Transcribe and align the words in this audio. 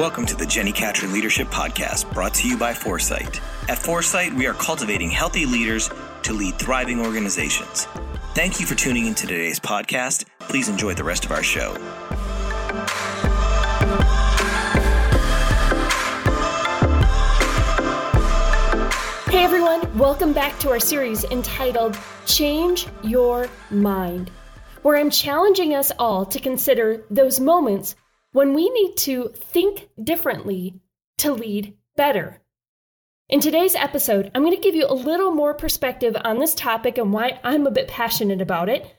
Welcome 0.00 0.24
to 0.28 0.34
the 0.34 0.46
Jenni 0.46 0.74
Catron 0.74 1.12
Leadership 1.12 1.48
Podcast, 1.48 2.10
brought 2.14 2.32
to 2.32 2.48
you 2.48 2.56
by 2.56 2.72
Foresight. 2.72 3.38
At 3.68 3.76
Foresight, 3.76 4.32
we 4.32 4.46
are 4.46 4.54
cultivating 4.54 5.10
healthy 5.10 5.44
leaders 5.44 5.90
to 6.22 6.32
lead 6.32 6.58
thriving 6.58 7.04
organizations. 7.04 7.84
Thank 8.32 8.60
you 8.60 8.64
for 8.64 8.74
tuning 8.74 9.04
into 9.04 9.26
today's 9.26 9.60
podcast. 9.60 10.24
Please 10.38 10.70
enjoy 10.70 10.94
the 10.94 11.04
rest 11.04 11.26
of 11.26 11.32
our 11.32 11.42
show. 11.42 11.74
Hey 19.30 19.44
everyone, 19.44 19.98
welcome 19.98 20.32
back 20.32 20.58
to 20.60 20.70
our 20.70 20.80
series 20.80 21.24
entitled 21.24 21.98
Change 22.24 22.86
Your 23.02 23.50
Mind, 23.68 24.30
where 24.80 24.96
I'm 24.96 25.10
challenging 25.10 25.74
us 25.74 25.92
all 25.98 26.24
to 26.24 26.40
consider 26.40 27.04
those 27.10 27.38
moments 27.38 27.96
when 28.32 28.54
we 28.54 28.70
need 28.70 28.96
to 28.96 29.28
think 29.34 29.88
differently 30.02 30.80
to 31.18 31.32
lead 31.32 31.76
better. 31.96 32.40
In 33.28 33.40
today's 33.40 33.74
episode, 33.74 34.30
I'm 34.34 34.42
going 34.42 34.54
to 34.54 34.62
give 34.62 34.74
you 34.74 34.86
a 34.88 34.94
little 34.94 35.30
more 35.30 35.54
perspective 35.54 36.16
on 36.24 36.38
this 36.38 36.54
topic 36.54 36.98
and 36.98 37.12
why 37.12 37.38
I'm 37.44 37.66
a 37.66 37.70
bit 37.70 37.88
passionate 37.88 38.40
about 38.40 38.68
it, 38.68 38.92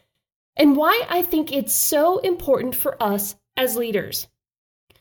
and 0.55 0.75
why 0.75 1.05
I 1.09 1.22
think 1.22 1.52
it's 1.52 1.73
so 1.73 2.20
important 2.20 2.75
for 2.75 3.02
us 3.02 3.36
as 3.58 3.75
leaders. 3.75 4.27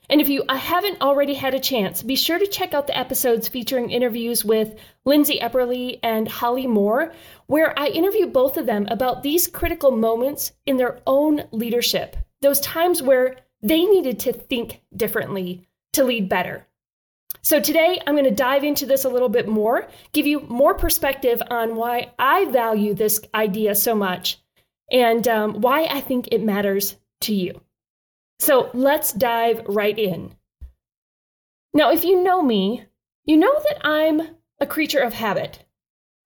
And 0.08 0.20
if 0.20 0.28
you 0.28 0.44
haven't 0.48 1.02
already 1.02 1.34
had 1.34 1.54
a 1.54 1.60
chance, 1.60 2.02
be 2.02 2.16
sure 2.16 2.38
to 2.38 2.46
check 2.48 2.74
out 2.74 2.88
the 2.88 2.98
episodes 2.98 3.46
featuring 3.46 3.90
interviews 3.90 4.44
with 4.44 4.76
Lindsay 5.04 5.38
Epperly 5.40 6.00
and 6.02 6.26
Holly 6.26 6.66
Moore, 6.66 7.12
where 7.46 7.78
I 7.78 7.86
interview 7.86 8.26
both 8.26 8.56
of 8.56 8.66
them 8.66 8.88
about 8.90 9.22
these 9.22 9.46
critical 9.46 9.92
moments 9.92 10.50
in 10.66 10.76
their 10.76 11.00
own 11.06 11.44
leadership, 11.52 12.16
those 12.40 12.58
times 12.58 13.00
where 13.00 13.36
they 13.62 13.84
needed 13.84 14.20
to 14.20 14.32
think 14.32 14.80
differently 14.94 15.68
to 15.92 16.04
lead 16.04 16.28
better. 16.28 16.66
So, 17.42 17.60
today 17.60 18.00
I'm 18.06 18.14
going 18.14 18.24
to 18.24 18.30
dive 18.30 18.64
into 18.64 18.86
this 18.86 19.04
a 19.04 19.08
little 19.08 19.28
bit 19.28 19.48
more, 19.48 19.88
give 20.12 20.26
you 20.26 20.40
more 20.40 20.74
perspective 20.74 21.40
on 21.50 21.76
why 21.76 22.12
I 22.18 22.46
value 22.46 22.94
this 22.94 23.20
idea 23.34 23.74
so 23.74 23.94
much 23.94 24.38
and 24.90 25.26
um, 25.28 25.60
why 25.60 25.84
I 25.84 26.00
think 26.00 26.28
it 26.30 26.42
matters 26.42 26.96
to 27.22 27.34
you. 27.34 27.60
So 28.40 28.70
let's 28.72 29.12
dive 29.12 29.62
right 29.66 29.96
in. 29.96 30.34
Now, 31.72 31.92
if 31.92 32.04
you 32.04 32.22
know 32.22 32.42
me, 32.42 32.84
you 33.24 33.36
know 33.36 33.52
that 33.52 33.86
I'm 33.86 34.22
a 34.58 34.66
creature 34.66 35.00
of 35.00 35.12
habit. 35.12 35.64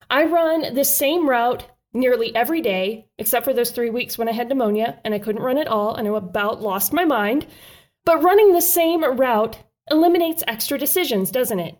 I 0.08 0.24
run 0.24 0.74
the 0.74 0.84
same 0.84 1.28
route 1.28 1.64
nearly 1.94 2.34
every 2.34 2.60
day, 2.60 3.06
except 3.18 3.44
for 3.44 3.54
those 3.54 3.70
three 3.70 3.90
weeks 3.90 4.18
when 4.18 4.28
I 4.28 4.32
had 4.32 4.48
pneumonia 4.48 4.98
and 5.04 5.14
I 5.14 5.18
couldn't 5.20 5.42
run 5.42 5.58
at 5.58 5.68
all 5.68 5.94
and 5.94 6.06
I 6.06 6.10
about 6.10 6.60
lost 6.60 6.92
my 6.92 7.04
mind. 7.04 7.46
But 8.04 8.22
running 8.22 8.52
the 8.52 8.60
same 8.60 9.04
route 9.04 9.58
eliminates 9.90 10.44
extra 10.46 10.76
decisions, 10.76 11.30
doesn't 11.30 11.60
it? 11.60 11.78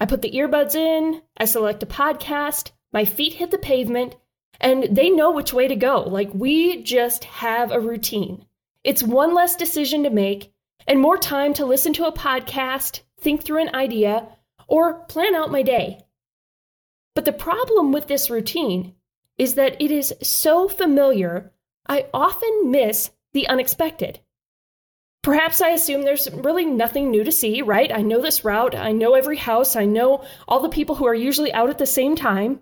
I 0.00 0.06
put 0.06 0.22
the 0.22 0.32
earbuds 0.32 0.74
in, 0.74 1.22
I 1.36 1.44
select 1.44 1.82
a 1.82 1.86
podcast, 1.86 2.72
my 2.92 3.04
feet 3.04 3.34
hit 3.34 3.50
the 3.50 3.58
pavement, 3.58 4.16
and 4.60 4.84
they 4.90 5.10
know 5.10 5.30
which 5.30 5.52
way 5.52 5.68
to 5.68 5.76
go. 5.76 6.02
Like 6.02 6.30
we 6.34 6.82
just 6.82 7.24
have 7.24 7.70
a 7.70 7.80
routine. 7.80 8.44
It's 8.82 9.02
one 9.02 9.34
less 9.34 9.56
decision 9.56 10.02
to 10.04 10.10
make 10.10 10.52
and 10.86 11.00
more 11.00 11.18
time 11.18 11.54
to 11.54 11.66
listen 11.66 11.92
to 11.94 12.06
a 12.06 12.12
podcast, 12.12 13.00
think 13.20 13.44
through 13.44 13.60
an 13.60 13.74
idea, 13.74 14.26
or 14.66 15.04
plan 15.04 15.34
out 15.34 15.52
my 15.52 15.62
day. 15.62 16.00
But 17.14 17.24
the 17.24 17.32
problem 17.32 17.92
with 17.92 18.06
this 18.06 18.30
routine 18.30 18.94
is 19.38 19.54
that 19.54 19.80
it 19.80 19.90
is 19.90 20.14
so 20.22 20.68
familiar, 20.68 21.52
I 21.86 22.06
often 22.12 22.70
miss 22.70 23.10
the 23.32 23.48
unexpected. 23.48 24.20
Perhaps 25.22 25.60
I 25.60 25.70
assume 25.70 26.02
there's 26.02 26.30
really 26.32 26.64
nothing 26.64 27.10
new 27.10 27.24
to 27.24 27.32
see, 27.32 27.62
right? 27.62 27.92
I 27.92 28.02
know 28.02 28.20
this 28.20 28.44
route, 28.44 28.74
I 28.74 28.92
know 28.92 29.14
every 29.14 29.36
house, 29.36 29.76
I 29.76 29.84
know 29.84 30.24
all 30.48 30.60
the 30.60 30.68
people 30.68 30.94
who 30.94 31.06
are 31.06 31.14
usually 31.14 31.52
out 31.52 31.70
at 31.70 31.78
the 31.78 31.86
same 31.86 32.16
time. 32.16 32.60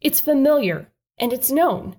It's 0.00 0.20
familiar 0.20 0.90
and 1.18 1.32
it's 1.32 1.50
known 1.50 1.96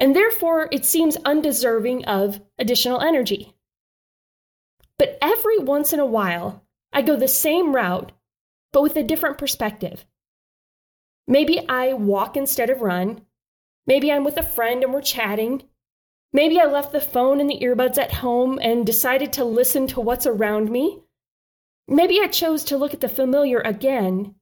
and 0.00 0.16
therefore 0.16 0.68
it 0.72 0.84
seems 0.84 1.18
undeserving 1.24 2.06
of 2.06 2.40
additional 2.58 3.00
energy. 3.00 3.52
But 4.98 5.18
every 5.20 5.58
once 5.58 5.92
in 5.92 6.00
a 6.00 6.06
while, 6.06 6.64
I 6.92 7.02
go 7.02 7.16
the 7.16 7.28
same 7.28 7.74
route, 7.74 8.10
but 8.72 8.82
with 8.82 8.96
a 8.96 9.02
different 9.02 9.38
perspective. 9.38 10.04
Maybe 11.30 11.60
I 11.68 11.92
walk 11.92 12.36
instead 12.36 12.70
of 12.70 12.80
run. 12.80 13.20
Maybe 13.86 14.10
I'm 14.10 14.24
with 14.24 14.36
a 14.36 14.42
friend 14.42 14.82
and 14.82 14.92
we're 14.92 15.00
chatting. 15.00 15.62
Maybe 16.32 16.60
I 16.60 16.66
left 16.66 16.90
the 16.90 17.00
phone 17.00 17.40
and 17.40 17.48
the 17.48 17.60
earbuds 17.60 17.98
at 17.98 18.12
home 18.12 18.58
and 18.60 18.84
decided 18.84 19.32
to 19.34 19.44
listen 19.44 19.86
to 19.88 20.00
what's 20.00 20.26
around 20.26 20.70
me. 20.70 20.98
Maybe 21.86 22.20
I 22.20 22.26
chose 22.26 22.64
to 22.64 22.76
look 22.76 22.94
at 22.94 23.00
the 23.00 23.08
familiar 23.08 23.60
again, 23.60 24.34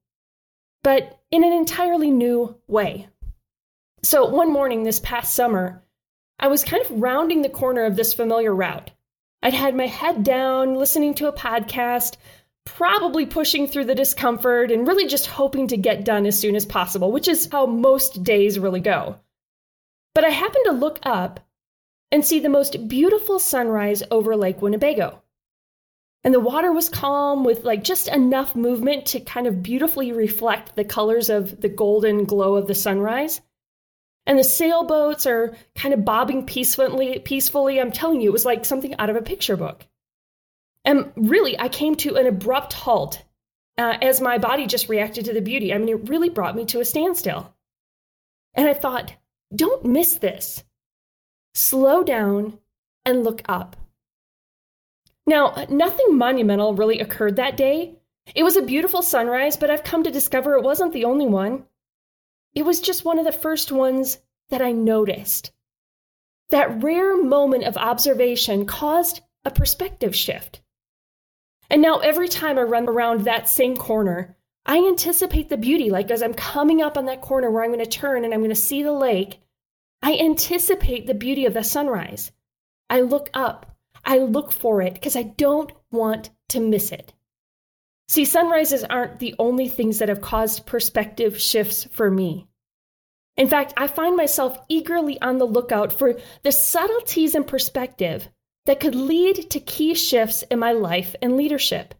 but 0.83 1.21
in 1.31 1.45
an 1.45 1.53
entirely 1.53 2.11
new 2.11 2.59
way. 2.67 3.09
So 4.03 4.27
one 4.27 4.51
morning 4.51 4.83
this 4.83 5.01
past 5.01 5.35
summer, 5.35 5.83
I 6.39 6.49
was 6.49 6.65
kind 6.65 6.83
of 6.83 7.03
rounding 7.03 7.43
the 7.43 7.51
corner 7.51 7.85
of 7.85 7.97
this 7.97 8.15
familiar 8.15 8.55
route. 8.55 8.93
I'd 9.43 9.53
had 9.53 9.75
my 9.75 9.87
head 9.87 10.25
down, 10.25 10.75
listening 10.75 11.13
to 11.17 11.29
a 11.29 11.33
podcast, 11.33 12.17
probably 12.77 13.27
pushing 13.27 13.67
through 13.67 13.87
the 13.87 13.95
discomfort 13.95 14.71
and 14.71 14.87
really 14.87 15.07
just 15.07 15.27
hoping 15.27 15.69
to 15.69 15.77
get 15.77 16.05
done 16.05 16.27
as 16.27 16.39
soon 16.39 16.55
as 16.55 16.67
possible, 16.67 17.11
which 17.11 17.29
is 17.29 17.49
how 17.51 17.67
most 17.67 18.23
days 18.23 18.59
really 18.59 18.81
go. 18.81 19.19
But 20.15 20.25
I 20.25 20.31
happened 20.31 20.65
to 20.67 20.73
look 20.73 20.99
up 21.03 21.41
and 22.11 22.25
see 22.25 22.41
the 22.41 22.49
most 22.49 22.89
beautiful 22.89 23.39
sunrise 23.39 24.03
over 24.11 24.37
Lake 24.37 24.63
Winnebago. 24.63 25.23
And 26.25 26.35
the 26.35 26.41
water 26.41 26.73
was 26.73 26.89
calm 26.89 27.45
with 27.45 27.65
like 27.65 27.85
just 27.85 28.09
enough 28.09 28.57
movement 28.57 29.07
to 29.07 29.21
kind 29.21 29.47
of 29.47 29.63
beautifully 29.63 30.13
reflect 30.13 30.75
the 30.75 30.85
colors 30.85 31.31
of 31.31 31.61
the 31.61 31.69
golden 31.69 32.25
glow 32.25 32.57
of 32.57 32.67
the 32.67 32.75
sunrise 32.75 33.41
and 34.29 34.39
the 34.39 34.45
sailboats 34.45 35.27
are 35.27 35.57
kind 35.75 35.95
of 35.95 36.05
bobbing 36.05 36.45
peacefully 36.45 37.19
peacefully 37.21 37.81
i'm 37.81 37.91
telling 37.91 38.21
you 38.21 38.29
it 38.29 38.33
was 38.33 38.45
like 38.45 38.65
something 38.65 38.95
out 38.99 39.11
of 39.11 39.17
a 39.17 39.23
picture 39.23 39.57
book 39.57 39.85
and 40.89 41.13
really 41.15 41.59
i 41.61 41.69
came 41.69 41.95
to 41.95 42.17
an 42.17 42.27
abrupt 42.27 42.73
halt 42.73 43.23
uh, 43.79 43.97
as 44.03 44.21
my 44.21 44.39
body 44.39 44.67
just 44.67 44.89
reacted 44.89 45.25
to 45.25 45.33
the 45.33 45.41
beauty. 45.41 45.73
I 45.73 45.79
mean 45.79 45.89
it 45.89 46.09
really 46.09 46.29
brought 46.29 46.57
me 46.57 46.65
to 46.67 46.81
a 46.81 46.85
standstill. 46.85 47.55
And 48.55 48.69
i 48.69 48.75
thought 48.75 49.15
don't 49.55 49.85
miss 49.85 50.17
this. 50.17 50.65
Slow 51.55 52.03
down 52.03 52.59
and 53.07 53.25
look 53.25 53.43
up. 53.49 53.77
Now 55.27 55.65
nothing 55.71 56.19
monumental 56.19 56.75
really 56.75 56.99
occurred 56.99 57.37
that 57.37 57.57
day. 57.57 57.95
It 58.35 58.43
was 58.43 58.57
a 58.57 58.63
beautiful 58.63 59.01
sunrise 59.01 59.57
but 59.57 59.71
i've 59.71 59.85
come 59.85 60.03
to 60.03 60.11
discover 60.11 60.55
it 60.55 60.65
wasn't 60.65 60.93
the 60.93 61.05
only 61.05 61.27
one. 61.27 61.65
It 62.55 62.65
was 62.65 62.81
just 62.81 63.05
one 63.05 63.19
of 63.19 63.25
the 63.25 63.33
first 63.33 63.71
ones 63.71 64.19
that 64.51 64.63
I 64.63 64.73
noticed. 64.73 65.53
That 66.49 66.83
rare 66.83 67.23
moment 67.23 67.65
of 67.65 67.77
observation 67.77 68.67
caused 68.67 69.21
a 69.45 69.51
perspective 69.51 70.17
shift. 70.17 70.63
And 71.71 71.83
now 71.83 71.99
every 71.99 72.29
time 72.29 72.59
I 72.59 72.63
run 72.63 72.89
around 72.89 73.25
that 73.25 73.49
same 73.49 73.77
corner, 73.77 74.37
I 74.65 74.79
anticipate 74.79 75.49
the 75.49 75.57
beauty. 75.57 75.91
Like 75.91 76.11
as 76.11 76.23
I'm 76.23 76.35
coming 76.35 76.83
up 76.83 76.97
on 76.97 77.07
that 77.07 77.21
corner 77.21 77.51
where 77.51 77.65
I'm 77.65 77.73
going 77.73 77.85
to 77.85 77.91
turn 77.91 78.25
and 78.25 78.33
I'm 78.33 78.41
going 78.41 78.51
to 78.51 78.55
see 78.55 78.83
the 78.83 78.93
lake, 78.93 79.41
I 80.03 80.17
anticipate 80.17 81.07
the 81.07 81.15
beauty 81.15 81.47
of 81.47 81.55
the 81.55 81.65
sunrise. 81.65 82.33
I 82.89 83.03
look 83.03 83.29
up, 83.35 83.77
I 84.05 84.19
look 84.19 84.53
for 84.53 84.81
it 84.81 84.95
because 84.95 85.17
I 85.17 85.23
don't 85.23 85.73
want 85.91 86.31
to 86.51 86.61
miss 86.61 86.93
it. 86.93 87.13
See, 88.09 88.25
sunrises 88.25 88.85
aren't 88.85 89.19
the 89.19 89.35
only 89.39 89.69
things 89.69 89.99
that 89.99 90.09
have 90.09 90.23
caused 90.23 90.65
perspective 90.65 91.39
shifts 91.39 91.85
for 91.91 92.11
me. 92.11 92.47
In 93.37 93.49
fact, 93.49 93.75
I 93.77 93.87
find 93.87 94.17
myself 94.17 94.59
eagerly 94.69 95.21
on 95.21 95.39
the 95.39 95.45
lookout 95.45 95.93
for 95.93 96.19
the 96.43 96.51
subtleties 96.51 97.35
in 97.35 97.45
perspective 97.45 98.29
that 98.69 98.81
could 98.81 98.95
lead 98.95 99.51
to 99.51 99.59
key 99.61 99.95
shifts 99.95 100.43
in 100.51 100.59
my 100.59 100.73
life 100.73 101.17
and 101.23 101.39
leadership. 101.39 101.95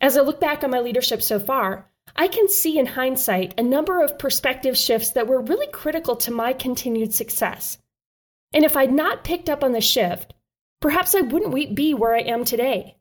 As 0.00 0.16
I 0.16 0.20
look 0.20 0.38
back 0.38 0.62
on 0.62 0.70
my 0.70 0.78
leadership 0.78 1.20
so 1.20 1.40
far, 1.40 1.90
I 2.14 2.28
can 2.28 2.48
see 2.48 2.78
in 2.78 2.86
hindsight 2.86 3.58
a 3.58 3.64
number 3.64 4.00
of 4.00 4.16
perspective 4.16 4.78
shifts 4.78 5.10
that 5.10 5.26
were 5.26 5.40
really 5.40 5.66
critical 5.66 6.14
to 6.18 6.30
my 6.30 6.52
continued 6.52 7.12
success. 7.12 7.78
And 8.54 8.64
if 8.64 8.76
I'd 8.76 8.92
not 8.92 9.24
picked 9.24 9.50
up 9.50 9.64
on 9.64 9.72
the 9.72 9.80
shift, 9.80 10.32
perhaps 10.80 11.16
I 11.16 11.22
wouldn't 11.22 11.74
be 11.74 11.92
where 11.92 12.14
I 12.14 12.20
am 12.20 12.44
today. 12.44 12.98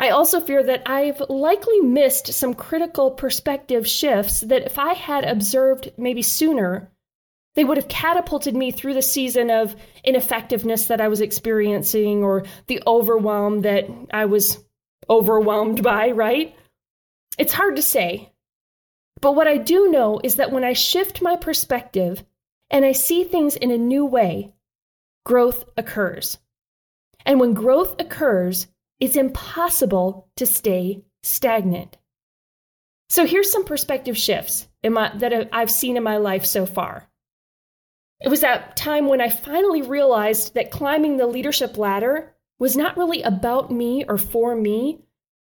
I 0.00 0.08
also 0.08 0.40
fear 0.40 0.64
that 0.64 0.82
I've 0.86 1.22
likely 1.28 1.80
missed 1.80 2.32
some 2.32 2.54
critical 2.54 3.12
perspective 3.12 3.86
shifts 3.86 4.40
that 4.40 4.62
if 4.62 4.76
I 4.76 4.94
had 4.94 5.24
observed 5.24 5.92
maybe 5.96 6.22
sooner, 6.22 6.90
they 7.54 7.64
would 7.64 7.76
have 7.76 7.88
catapulted 7.88 8.54
me 8.54 8.70
through 8.70 8.94
the 8.94 9.02
season 9.02 9.50
of 9.50 9.74
ineffectiveness 10.04 10.86
that 10.86 11.00
I 11.00 11.08
was 11.08 11.20
experiencing 11.20 12.22
or 12.22 12.44
the 12.66 12.82
overwhelm 12.86 13.60
that 13.62 13.86
I 14.12 14.26
was 14.26 14.62
overwhelmed 15.08 15.82
by, 15.82 16.12
right? 16.12 16.54
It's 17.38 17.52
hard 17.52 17.76
to 17.76 17.82
say. 17.82 18.32
But 19.20 19.34
what 19.34 19.48
I 19.48 19.56
do 19.56 19.90
know 19.90 20.20
is 20.22 20.36
that 20.36 20.52
when 20.52 20.64
I 20.64 20.72
shift 20.72 21.22
my 21.22 21.36
perspective 21.36 22.24
and 22.70 22.84
I 22.84 22.92
see 22.92 23.24
things 23.24 23.56
in 23.56 23.70
a 23.70 23.78
new 23.78 24.06
way, 24.06 24.52
growth 25.26 25.64
occurs. 25.76 26.38
And 27.26 27.40
when 27.40 27.52
growth 27.52 28.00
occurs, 28.00 28.66
it's 29.00 29.16
impossible 29.16 30.28
to 30.36 30.46
stay 30.46 31.02
stagnant. 31.22 31.98
So 33.08 33.26
here's 33.26 33.50
some 33.50 33.64
perspective 33.64 34.16
shifts 34.16 34.68
my, 34.84 35.12
that 35.16 35.50
I've 35.52 35.70
seen 35.70 35.96
in 35.96 36.02
my 36.02 36.18
life 36.18 36.46
so 36.46 36.64
far. 36.64 37.09
It 38.20 38.28
was 38.28 38.40
that 38.40 38.76
time 38.76 39.08
when 39.08 39.20
I 39.20 39.30
finally 39.30 39.82
realized 39.82 40.54
that 40.54 40.70
climbing 40.70 41.16
the 41.16 41.26
leadership 41.26 41.78
ladder 41.78 42.34
was 42.58 42.76
not 42.76 42.96
really 42.96 43.22
about 43.22 43.70
me 43.70 44.04
or 44.06 44.18
for 44.18 44.54
me, 44.54 45.00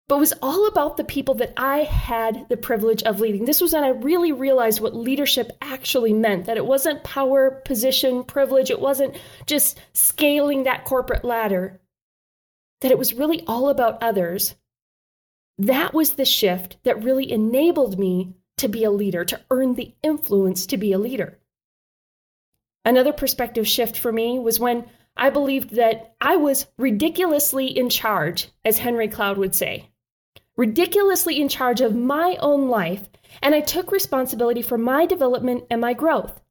but 0.09 0.19
was 0.19 0.35
all 0.43 0.67
about 0.67 0.97
the 0.97 1.05
people 1.05 1.35
that 1.37 1.55
I 1.57 1.79
had 1.79 2.49
the 2.49 2.57
privilege 2.59 3.03
of 3.03 3.21
leading. 3.21 3.47
This 3.47 3.61
was 3.61 3.73
when 3.73 3.85
I 3.85 3.89
really 3.89 4.33
realized 4.33 4.81
what 4.81 4.95
leadership 4.95 5.51
actually 5.63 6.13
meant 6.13 6.47
that 6.47 6.57
it 6.59 6.67
wasn't 6.67 7.05
power, 7.05 7.63
position, 7.65 8.25
privilege, 8.25 8.71
it 8.71 8.81
wasn't 8.81 9.17
just 9.47 9.81
scaling 9.95 10.65
that 10.65 10.85
corporate 10.85 11.25
ladder, 11.25 11.81
that 12.83 12.91
it 12.91 12.99
was 12.99 13.15
really 13.15 13.45
all 13.47 13.71
about 13.71 14.03
others. 14.03 14.55
That 15.59 15.95
was 15.95 16.15
the 16.15 16.25
shift 16.27 16.77
that 16.85 17.03
really 17.03 17.31
enabled 17.31 17.99
me 17.99 18.35
to 18.59 18.69
be 18.69 18.85
a 18.85 18.91
leader, 18.91 19.25
to 19.25 19.41
earn 19.51 19.75
the 19.75 19.95
influence 20.03 20.67
to 20.67 20.77
be 20.77 20.93
a 20.93 20.99
leader. 20.99 21.39
Another 22.85 23.13
perspective 23.13 23.67
shift 23.67 23.99
for 23.99 24.13
me 24.13 24.39
was 24.39 24.61
when 24.61 24.85
I 25.17 25.31
believed 25.31 25.71
that 25.77 26.15
I 26.21 26.37
was 26.37 26.67
ridiculously 26.79 27.67
in 27.67 27.91
charge, 27.91 28.49
as 28.65 28.79
Henry 28.79 29.09
Cloud 29.09 29.37
would 29.39 29.55
say 29.55 29.91
ridiculously 30.59 31.41
in 31.41 31.49
charge 31.49 31.81
of 31.81 31.95
my 31.95 32.37
own 32.41 32.69
life, 32.69 33.09
and 33.41 33.55
I 33.55 33.61
took 33.61 33.93
responsibility 33.93 34.61
for 34.61 34.77
my 34.77 35.07
development 35.07 35.65
and 35.71 35.81
my 35.81 35.95
growth. 35.95 36.43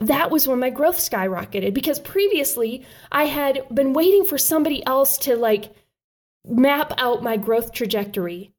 That 0.00 0.30
was 0.30 0.46
when 0.46 0.60
my 0.60 0.70
growth 0.70 0.96
skyrocketed 0.96 1.74
because 1.74 1.98
previously 1.98 2.86
I 3.10 3.24
had 3.24 3.64
been 3.74 3.92
waiting 3.92 4.24
for 4.24 4.38
somebody 4.38 4.86
else 4.86 5.18
to 5.18 5.36
like 5.36 5.72
map 6.46 6.92
out 6.98 7.24
my 7.24 7.36
growth 7.36 7.72
trajectory. 7.72 8.52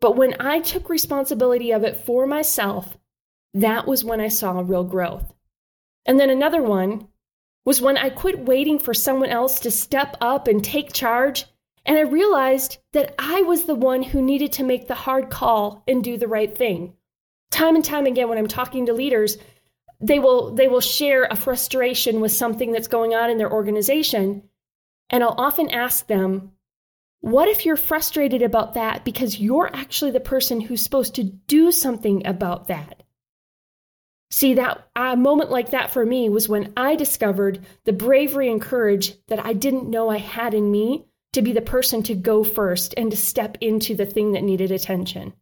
But 0.00 0.16
when 0.16 0.34
I 0.40 0.58
took 0.58 0.90
responsibility 0.90 1.70
of 1.70 1.84
it 1.84 1.96
for 1.96 2.26
myself, 2.26 2.98
that 3.54 3.86
was 3.86 4.04
when 4.04 4.20
I 4.20 4.28
saw 4.28 4.60
real 4.60 4.84
growth. 4.84 5.32
And 6.06 6.18
then 6.18 6.30
another 6.30 6.62
one 6.62 7.08
was 7.64 7.80
when 7.80 7.98
I 7.98 8.10
quit 8.10 8.38
waiting 8.38 8.78
for 8.78 8.94
someone 8.94 9.28
else 9.28 9.60
to 9.60 9.70
step 9.70 10.16
up 10.20 10.48
and 10.48 10.64
take 10.64 10.92
charge 10.92 11.46
and 11.86 11.96
I 11.96 12.02
realized 12.02 12.78
that 12.92 13.14
I 13.16 13.42
was 13.42 13.64
the 13.64 13.76
one 13.76 14.02
who 14.02 14.20
needed 14.20 14.52
to 14.54 14.64
make 14.64 14.88
the 14.88 14.94
hard 14.94 15.30
call 15.30 15.84
and 15.86 16.02
do 16.02 16.18
the 16.18 16.26
right 16.26 16.54
thing. 16.54 16.94
Time 17.52 17.76
and 17.76 17.84
time 17.84 18.06
again, 18.06 18.28
when 18.28 18.38
I'm 18.38 18.48
talking 18.48 18.86
to 18.86 18.92
leaders, 18.92 19.38
they 20.00 20.18
will, 20.18 20.52
they 20.52 20.66
will 20.66 20.80
share 20.80 21.24
a 21.24 21.36
frustration 21.36 22.20
with 22.20 22.32
something 22.32 22.72
that's 22.72 22.88
going 22.88 23.14
on 23.14 23.30
in 23.30 23.38
their 23.38 23.52
organization. 23.52 24.42
And 25.10 25.22
I'll 25.22 25.36
often 25.38 25.70
ask 25.70 26.08
them, 26.08 26.50
What 27.20 27.48
if 27.48 27.64
you're 27.64 27.76
frustrated 27.76 28.42
about 28.42 28.74
that 28.74 29.04
because 29.04 29.38
you're 29.38 29.70
actually 29.72 30.10
the 30.10 30.20
person 30.20 30.60
who's 30.60 30.82
supposed 30.82 31.14
to 31.14 31.24
do 31.24 31.70
something 31.70 32.26
about 32.26 32.66
that? 32.66 33.04
See, 34.36 34.52
that 34.52 34.86
a 34.94 35.16
moment 35.16 35.50
like 35.50 35.70
that 35.70 35.92
for 35.92 36.04
me 36.04 36.28
was 36.28 36.46
when 36.46 36.74
I 36.76 36.94
discovered 36.94 37.64
the 37.84 37.94
bravery 37.94 38.50
and 38.50 38.60
courage 38.60 39.14
that 39.28 39.42
I 39.42 39.54
didn't 39.54 39.88
know 39.88 40.10
I 40.10 40.18
had 40.18 40.52
in 40.52 40.70
me 40.70 41.06
to 41.32 41.40
be 41.40 41.54
the 41.54 41.62
person 41.62 42.02
to 42.02 42.14
go 42.14 42.44
first 42.44 42.92
and 42.98 43.10
to 43.10 43.16
step 43.16 43.56
into 43.62 43.94
the 43.94 44.04
thing 44.04 44.32
that 44.32 44.42
needed 44.42 44.72
attention. 44.72 45.32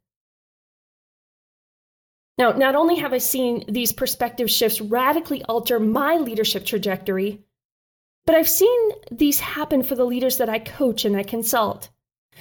Now, 2.38 2.52
not 2.52 2.76
only 2.76 2.94
have 3.00 3.12
I 3.12 3.19
seen 3.19 3.64
these 3.67 3.93
perspective 3.93 4.49
shifts 4.49 4.81
radically 4.81 5.43
alter 5.43 5.81
my 5.81 6.19
leadership 6.19 6.64
trajectory, 6.64 7.41
but 8.26 8.37
I've 8.37 8.49
seen 8.49 8.93
these 9.11 9.41
happen 9.41 9.82
for 9.82 9.96
the 9.96 10.06
leaders 10.06 10.37
that 10.37 10.49
I 10.49 10.61
coach 10.61 11.05
and 11.05 11.17
I 11.17 11.25
consult. 11.25 11.88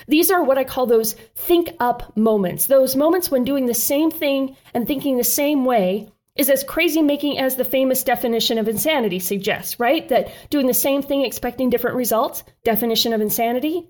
These 0.08 0.30
are 0.30 0.44
what 0.44 0.60
I 0.60 0.66
call 0.66 0.86
those 0.86 1.14
think 1.14 1.72
up 1.80 2.16
moments, 2.16 2.68
those 2.68 2.96
moments 2.96 3.32
when 3.32 3.44
doing 3.44 3.66
the 3.66 3.74
same 3.74 4.12
thing 4.12 4.56
and 4.76 4.86
thinking 4.86 5.18
the 5.18 5.24
same 5.24 5.66
way 5.66 6.13
is 6.36 6.50
as 6.50 6.64
crazy 6.64 7.02
making 7.02 7.38
as 7.38 7.56
the 7.56 7.66
famous 7.66 8.04
definition 8.04 8.58
of 8.58 8.68
insanity 8.68 9.20
suggests, 9.20 9.80
right? 9.80 10.08
That 10.10 10.30
doing 10.50 10.66
the 10.66 10.74
same 10.74 11.02
thing 11.02 11.24
expecting 11.24 11.70
different 11.70 11.96
results, 11.96 12.44
definition 12.64 13.14
of 13.14 13.22
insanity. 13.22 13.90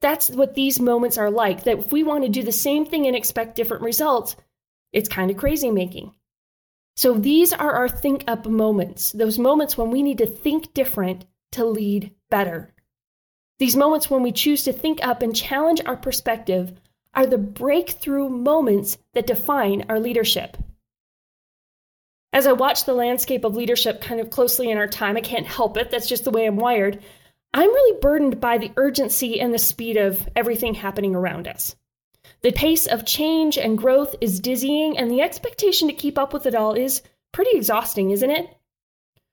That's 0.00 0.30
what 0.30 0.54
these 0.54 0.78
moments 0.78 1.18
are 1.18 1.30
like. 1.30 1.64
That 1.64 1.78
if 1.78 1.92
we 1.92 2.02
want 2.02 2.24
to 2.24 2.30
do 2.30 2.42
the 2.42 2.52
same 2.52 2.84
thing 2.84 3.06
and 3.06 3.16
expect 3.16 3.56
different 3.56 3.82
results, 3.82 4.36
it's 4.92 5.08
kind 5.08 5.30
of 5.30 5.36
crazy 5.36 5.70
making. 5.70 6.14
So 6.96 7.14
these 7.14 7.52
are 7.52 7.72
our 7.72 7.88
think 7.88 8.24
up 8.26 8.46
moments, 8.46 9.12
those 9.12 9.38
moments 9.38 9.78
when 9.78 9.90
we 9.90 10.02
need 10.02 10.18
to 10.18 10.26
think 10.26 10.74
different 10.74 11.24
to 11.52 11.64
lead 11.64 12.12
better. 12.28 12.74
These 13.58 13.76
moments 13.76 14.10
when 14.10 14.22
we 14.22 14.32
choose 14.32 14.64
to 14.64 14.72
think 14.72 15.04
up 15.06 15.22
and 15.22 15.34
challenge 15.34 15.80
our 15.84 15.96
perspective 15.96 16.72
are 17.14 17.26
the 17.26 17.38
breakthrough 17.38 18.28
moments 18.28 18.98
that 19.14 19.26
define 19.26 19.86
our 19.88 19.98
leadership. 19.98 20.56
As 22.32 22.46
I 22.46 22.52
watch 22.52 22.84
the 22.84 22.94
landscape 22.94 23.44
of 23.44 23.56
leadership 23.56 24.00
kind 24.00 24.20
of 24.20 24.30
closely 24.30 24.70
in 24.70 24.78
our 24.78 24.86
time, 24.86 25.16
I 25.16 25.20
can't 25.20 25.46
help 25.46 25.76
it. 25.76 25.90
That's 25.90 26.08
just 26.08 26.24
the 26.24 26.30
way 26.30 26.46
I'm 26.46 26.56
wired. 26.56 27.02
I'm 27.54 27.68
really 27.68 27.98
burdened 28.00 28.40
by 28.40 28.58
the 28.58 28.70
urgency 28.76 29.40
and 29.40 29.52
the 29.52 29.58
speed 29.58 29.96
of 29.96 30.28
everything 30.36 30.74
happening 30.74 31.14
around 31.14 31.48
us. 31.48 31.74
The 32.42 32.52
pace 32.52 32.86
of 32.86 33.06
change 33.06 33.56
and 33.56 33.78
growth 33.78 34.14
is 34.20 34.40
dizzying, 34.40 34.98
and 34.98 35.10
the 35.10 35.22
expectation 35.22 35.88
to 35.88 35.94
keep 35.94 36.18
up 36.18 36.32
with 36.34 36.44
it 36.44 36.54
all 36.54 36.74
is 36.74 37.02
pretty 37.32 37.56
exhausting, 37.56 38.10
isn't 38.10 38.30
it? 38.30 38.48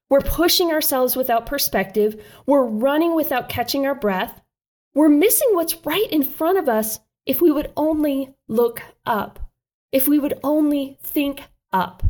We're 0.09 0.21
pushing 0.21 0.71
ourselves 0.71 1.15
without 1.15 1.45
perspective. 1.45 2.23
We're 2.45 2.65
running 2.65 3.13
without 3.15 3.49
catching 3.49 3.85
our 3.85 3.95
breath. 3.95 4.41
We're 4.93 5.09
missing 5.09 5.49
what's 5.51 5.85
right 5.85 6.09
in 6.09 6.23
front 6.23 6.57
of 6.57 6.69
us 6.69 6.99
if 7.25 7.41
we 7.41 7.51
would 7.51 7.71
only 7.75 8.33
look 8.47 8.81
up, 9.05 9.39
if 9.91 10.07
we 10.07 10.17
would 10.17 10.39
only 10.43 10.97
think 11.01 11.41
up. 11.73 12.03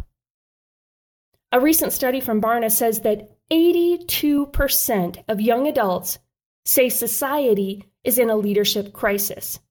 A 1.55 1.59
recent 1.61 1.93
study 1.93 2.19
from 2.19 2.41
Barna 2.41 2.69
says 2.69 2.99
that 3.03 3.31
82% 3.49 5.23
of 5.29 5.39
young 5.39 5.67
adults 5.69 6.19
say 6.65 6.89
society 6.89 7.85
is 8.03 8.19
in 8.19 8.29
a 8.29 8.35
leadership 8.35 8.91
crisis. 8.91 9.61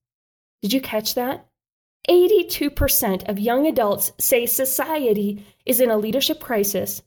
Did 0.62 0.72
you 0.72 0.80
catch 0.80 1.14
that? 1.16 1.46
82% 2.08 3.28
of 3.28 3.38
young 3.38 3.66
adults 3.66 4.12
say 4.18 4.46
society 4.46 5.44
is 5.66 5.78
in 5.78 5.90
a 5.90 5.98
leadership 5.98 6.40
crisis, 6.40 7.02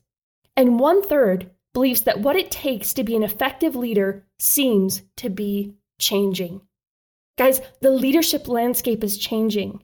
and 0.56 0.78
one 0.78 1.02
third 1.02 1.50
believes 1.74 2.02
that 2.02 2.20
what 2.20 2.36
it 2.36 2.52
takes 2.52 2.92
to 2.92 3.02
be 3.02 3.16
an 3.16 3.24
effective 3.24 3.74
leader 3.74 4.28
seems 4.38 5.02
to 5.16 5.28
be 5.28 5.74
changing. 5.98 6.60
Guys, 7.36 7.60
the 7.80 7.90
leadership 7.90 8.46
landscape 8.46 9.02
is 9.02 9.18
changing. 9.18 9.82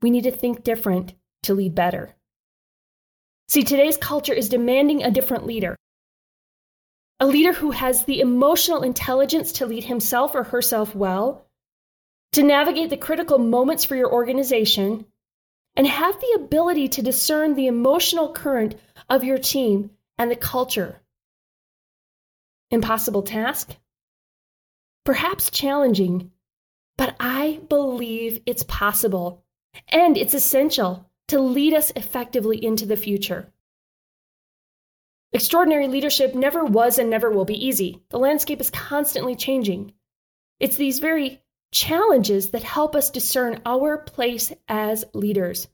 We 0.00 0.10
need 0.10 0.22
to 0.22 0.30
think 0.30 0.62
different 0.62 1.12
to 1.42 1.54
lead 1.54 1.74
better. 1.74 2.14
See, 3.48 3.64
today's 3.64 3.96
culture 3.96 4.32
is 4.32 4.48
demanding 4.48 5.02
a 5.02 5.10
different 5.10 5.46
leader. 5.46 5.76
A 7.20 7.26
leader 7.26 7.52
who 7.52 7.70
has 7.70 8.04
the 8.04 8.20
emotional 8.20 8.82
intelligence 8.82 9.52
to 9.52 9.66
lead 9.66 9.84
himself 9.84 10.34
or 10.34 10.42
herself 10.42 10.94
well, 10.94 11.46
to 12.32 12.42
navigate 12.42 12.90
the 12.90 12.96
critical 12.96 13.38
moments 13.38 13.84
for 13.84 13.94
your 13.94 14.12
organization, 14.12 15.06
and 15.76 15.86
have 15.86 16.20
the 16.20 16.32
ability 16.36 16.88
to 16.88 17.02
discern 17.02 17.54
the 17.54 17.66
emotional 17.66 18.32
current 18.32 18.74
of 19.08 19.24
your 19.24 19.38
team 19.38 19.90
and 20.18 20.30
the 20.30 20.36
culture. 20.36 21.00
Impossible 22.70 23.22
task? 23.22 23.70
Perhaps 25.04 25.50
challenging, 25.50 26.30
but 26.96 27.14
I 27.20 27.60
believe 27.68 28.40
it's 28.46 28.62
possible 28.62 29.44
and 29.88 30.16
it's 30.16 30.34
essential 30.34 31.10
to 31.32 31.40
lead 31.40 31.72
us 31.72 31.90
effectively 31.96 32.62
into 32.62 32.84
the 32.84 32.96
future. 32.96 33.50
Extraordinary 35.32 35.88
leadership 35.88 36.34
never 36.34 36.62
was 36.62 36.98
and 36.98 37.08
never 37.08 37.30
will 37.30 37.46
be 37.46 37.66
easy. 37.66 38.02
The 38.10 38.18
landscape 38.18 38.60
is 38.60 38.68
constantly 38.68 39.34
changing. 39.34 39.94
It's 40.60 40.76
these 40.76 40.98
very 40.98 41.40
challenges 41.72 42.50
that 42.50 42.62
help 42.62 42.94
us 42.94 43.08
discern 43.08 43.62
our 43.64 43.96
place 43.96 44.52
as 44.68 45.06
leaders. 45.14 45.68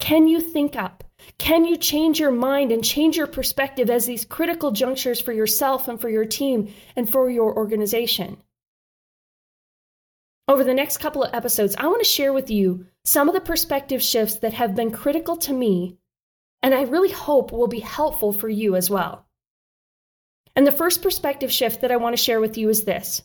Can 0.00 0.26
you 0.26 0.40
think 0.40 0.74
up? 0.74 1.04
Can 1.38 1.64
you 1.64 1.76
change 1.76 2.18
your 2.18 2.32
mind 2.32 2.72
and 2.72 2.84
change 2.84 3.16
your 3.16 3.28
perspective 3.28 3.90
as 3.90 4.06
these 4.06 4.24
critical 4.24 4.72
junctures 4.72 5.20
for 5.20 5.32
yourself 5.32 5.86
and 5.86 6.00
for 6.00 6.08
your 6.08 6.24
team 6.24 6.74
and 6.96 7.08
for 7.08 7.30
your 7.30 7.56
organization? 7.56 8.38
Over 10.48 10.64
the 10.64 10.74
next 10.74 10.96
couple 10.96 11.22
of 11.22 11.32
episodes, 11.32 11.76
I 11.78 11.86
want 11.86 12.02
to 12.02 12.08
share 12.10 12.32
with 12.32 12.50
you 12.50 12.86
some 13.04 13.28
of 13.28 13.34
the 13.34 13.40
perspective 13.40 14.02
shifts 14.02 14.36
that 14.36 14.52
have 14.52 14.74
been 14.74 14.90
critical 14.90 15.36
to 15.38 15.52
me, 15.52 15.98
and 16.62 16.74
I 16.74 16.82
really 16.82 17.10
hope 17.10 17.52
will 17.52 17.68
be 17.68 17.80
helpful 17.80 18.32
for 18.32 18.48
you 18.48 18.76
as 18.76 18.90
well. 18.90 19.26
And 20.54 20.66
the 20.66 20.72
first 20.72 21.02
perspective 21.02 21.50
shift 21.50 21.80
that 21.80 21.92
I 21.92 21.96
want 21.96 22.16
to 22.16 22.22
share 22.22 22.40
with 22.40 22.58
you 22.58 22.68
is 22.68 22.84
this. 22.84 23.22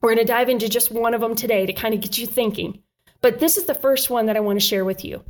We're 0.00 0.14
going 0.14 0.26
to 0.26 0.32
dive 0.32 0.48
into 0.48 0.68
just 0.68 0.90
one 0.90 1.14
of 1.14 1.20
them 1.20 1.36
today 1.36 1.64
to 1.64 1.72
kind 1.72 1.94
of 1.94 2.00
get 2.00 2.18
you 2.18 2.26
thinking. 2.26 2.82
But 3.20 3.38
this 3.38 3.56
is 3.56 3.64
the 3.64 3.74
first 3.74 4.10
one 4.10 4.26
that 4.26 4.36
I 4.36 4.40
want 4.40 4.60
to 4.60 4.66
share 4.66 4.84
with 4.84 5.04
you. 5.04 5.24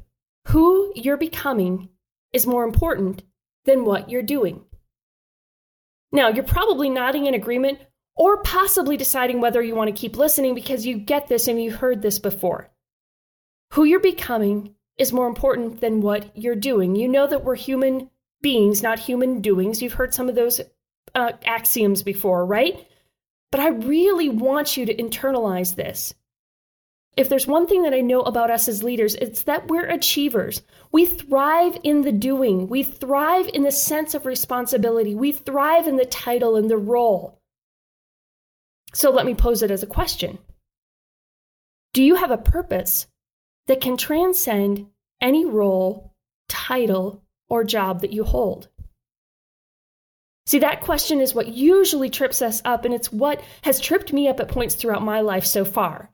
Who 0.48 0.92
you're 0.96 1.18
becoming 1.18 1.90
is 2.32 2.46
more 2.46 2.64
important 2.64 3.22
than 3.66 3.84
what 3.84 4.10
you're 4.10 4.22
doing. 4.22 4.64
Now, 6.10 6.28
you're 6.28 6.42
probably 6.42 6.88
nodding 6.88 7.26
in 7.26 7.34
agreement 7.34 7.78
or 8.16 8.42
possibly 8.42 8.96
deciding 8.96 9.40
whether 9.40 9.62
you 9.62 9.74
want 9.74 9.94
to 9.94 10.00
keep 10.00 10.16
listening 10.16 10.54
because 10.54 10.86
you 10.86 10.98
get 10.98 11.28
this 11.28 11.48
and 11.48 11.62
you've 11.62 11.76
heard 11.76 12.02
this 12.02 12.18
before. 12.18 12.71
Who 13.72 13.84
you're 13.84 14.00
becoming 14.00 14.74
is 14.98 15.14
more 15.14 15.26
important 15.26 15.80
than 15.80 16.02
what 16.02 16.36
you're 16.36 16.54
doing. 16.54 16.94
You 16.94 17.08
know 17.08 17.26
that 17.26 17.42
we're 17.42 17.54
human 17.54 18.10
beings, 18.42 18.82
not 18.82 18.98
human 18.98 19.40
doings. 19.40 19.80
You've 19.80 19.94
heard 19.94 20.12
some 20.12 20.28
of 20.28 20.34
those 20.34 20.60
uh, 21.14 21.32
axioms 21.44 22.02
before, 22.02 22.44
right? 22.44 22.86
But 23.50 23.60
I 23.60 23.68
really 23.68 24.28
want 24.28 24.76
you 24.76 24.84
to 24.84 24.94
internalize 24.94 25.74
this. 25.74 26.12
If 27.16 27.30
there's 27.30 27.46
one 27.46 27.66
thing 27.66 27.84
that 27.84 27.94
I 27.94 28.02
know 28.02 28.20
about 28.20 28.50
us 28.50 28.68
as 28.68 28.82
leaders, 28.82 29.14
it's 29.14 29.44
that 29.44 29.68
we're 29.68 29.86
achievers. 29.86 30.60
We 30.90 31.06
thrive 31.06 31.78
in 31.82 32.02
the 32.02 32.12
doing. 32.12 32.68
We 32.68 32.82
thrive 32.82 33.48
in 33.48 33.62
the 33.62 33.72
sense 33.72 34.14
of 34.14 34.26
responsibility. 34.26 35.14
We 35.14 35.32
thrive 35.32 35.88
in 35.88 35.96
the 35.96 36.04
title 36.04 36.56
and 36.56 36.70
the 36.70 36.76
role. 36.76 37.40
So 38.92 39.10
let 39.10 39.24
me 39.24 39.34
pose 39.34 39.62
it 39.62 39.70
as 39.70 39.82
a 39.82 39.86
question 39.86 40.38
Do 41.94 42.02
you 42.02 42.16
have 42.16 42.30
a 42.30 42.36
purpose 42.36 43.06
that 43.66 43.80
can 43.80 43.96
transcend 43.96 44.86
any 45.20 45.44
role, 45.44 46.14
title, 46.48 47.22
or 47.48 47.64
job 47.64 48.00
that 48.00 48.12
you 48.12 48.24
hold? 48.24 48.68
See, 50.46 50.58
that 50.58 50.80
question 50.80 51.20
is 51.20 51.34
what 51.34 51.48
usually 51.48 52.10
trips 52.10 52.42
us 52.42 52.60
up, 52.64 52.84
and 52.84 52.92
it's 52.92 53.12
what 53.12 53.42
has 53.62 53.80
tripped 53.80 54.12
me 54.12 54.28
up 54.28 54.40
at 54.40 54.48
points 54.48 54.74
throughout 54.74 55.02
my 55.02 55.20
life 55.20 55.44
so 55.44 55.64
far. 55.64 56.10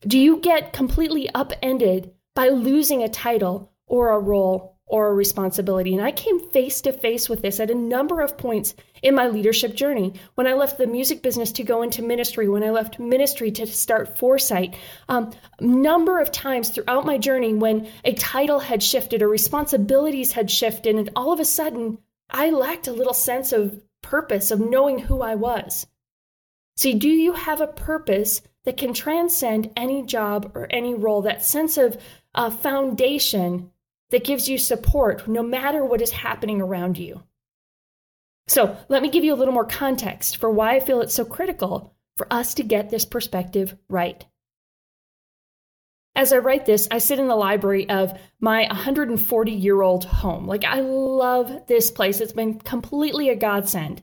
Do 0.00 0.18
you 0.18 0.38
get 0.38 0.72
completely 0.72 1.28
upended 1.34 2.12
by 2.34 2.48
losing 2.48 3.02
a 3.02 3.08
title 3.08 3.72
or 3.86 4.10
a 4.10 4.18
role 4.18 4.75
or 4.86 5.08
a 5.08 5.14
responsibility? 5.14 5.94
And 5.94 6.04
I 6.04 6.12
came 6.12 6.50
face 6.50 6.80
to 6.82 6.92
face 6.92 7.28
with 7.28 7.42
this 7.42 7.60
at 7.60 7.70
a 7.70 7.74
number 7.74 8.20
of 8.20 8.38
points 8.38 8.74
in 9.02 9.14
my 9.14 9.28
leadership 9.28 9.74
journey. 9.74 10.14
When 10.34 10.46
I 10.46 10.54
left 10.54 10.78
the 10.78 10.86
music 10.86 11.22
business 11.22 11.52
to 11.52 11.64
go 11.64 11.82
into 11.82 12.02
ministry, 12.02 12.48
when 12.48 12.62
I 12.62 12.70
left 12.70 12.98
ministry 12.98 13.50
to 13.52 13.66
start 13.66 14.18
Foresight, 14.18 14.76
um, 15.08 15.32
number 15.60 16.20
of 16.20 16.32
times 16.32 16.70
throughout 16.70 17.04
my 17.06 17.18
journey 17.18 17.54
when 17.54 17.88
a 18.04 18.14
title 18.14 18.60
had 18.60 18.82
shifted 18.82 19.22
or 19.22 19.28
responsibilities 19.28 20.32
had 20.32 20.50
shifted, 20.50 20.96
and 20.96 21.10
all 21.16 21.32
of 21.32 21.40
a 21.40 21.44
sudden 21.44 21.98
I 22.30 22.50
lacked 22.50 22.88
a 22.88 22.92
little 22.92 23.14
sense 23.14 23.52
of 23.52 23.80
purpose, 24.02 24.50
of 24.50 24.60
knowing 24.60 24.98
who 24.98 25.22
I 25.22 25.34
was. 25.34 25.86
See, 26.76 26.94
do 26.94 27.08
you 27.08 27.32
have 27.32 27.60
a 27.60 27.66
purpose 27.66 28.42
that 28.64 28.76
can 28.76 28.92
transcend 28.92 29.70
any 29.76 30.02
job 30.02 30.52
or 30.54 30.66
any 30.70 30.94
role? 30.94 31.22
That 31.22 31.44
sense 31.44 31.78
of 31.78 31.96
uh, 32.34 32.50
foundation 32.50 33.70
that 34.10 34.24
gives 34.24 34.48
you 34.48 34.58
support 34.58 35.26
no 35.28 35.42
matter 35.42 35.84
what 35.84 36.02
is 36.02 36.10
happening 36.10 36.60
around 36.60 36.98
you. 36.98 37.22
So, 38.48 38.76
let 38.88 39.02
me 39.02 39.10
give 39.10 39.24
you 39.24 39.34
a 39.34 39.36
little 39.36 39.54
more 39.54 39.66
context 39.66 40.36
for 40.36 40.50
why 40.50 40.76
I 40.76 40.80
feel 40.80 41.00
it's 41.00 41.14
so 41.14 41.24
critical 41.24 41.96
for 42.16 42.32
us 42.32 42.54
to 42.54 42.62
get 42.62 42.90
this 42.90 43.04
perspective 43.04 43.76
right. 43.88 44.24
As 46.14 46.32
I 46.32 46.38
write 46.38 46.64
this, 46.64 46.88
I 46.90 46.98
sit 46.98 47.18
in 47.18 47.28
the 47.28 47.36
library 47.36 47.88
of 47.90 48.18
my 48.40 48.66
140 48.68 49.52
year 49.52 49.82
old 49.82 50.04
home. 50.04 50.46
Like, 50.46 50.64
I 50.64 50.80
love 50.80 51.66
this 51.66 51.90
place. 51.90 52.20
It's 52.20 52.32
been 52.32 52.58
completely 52.58 53.28
a 53.28 53.36
godsend. 53.36 54.02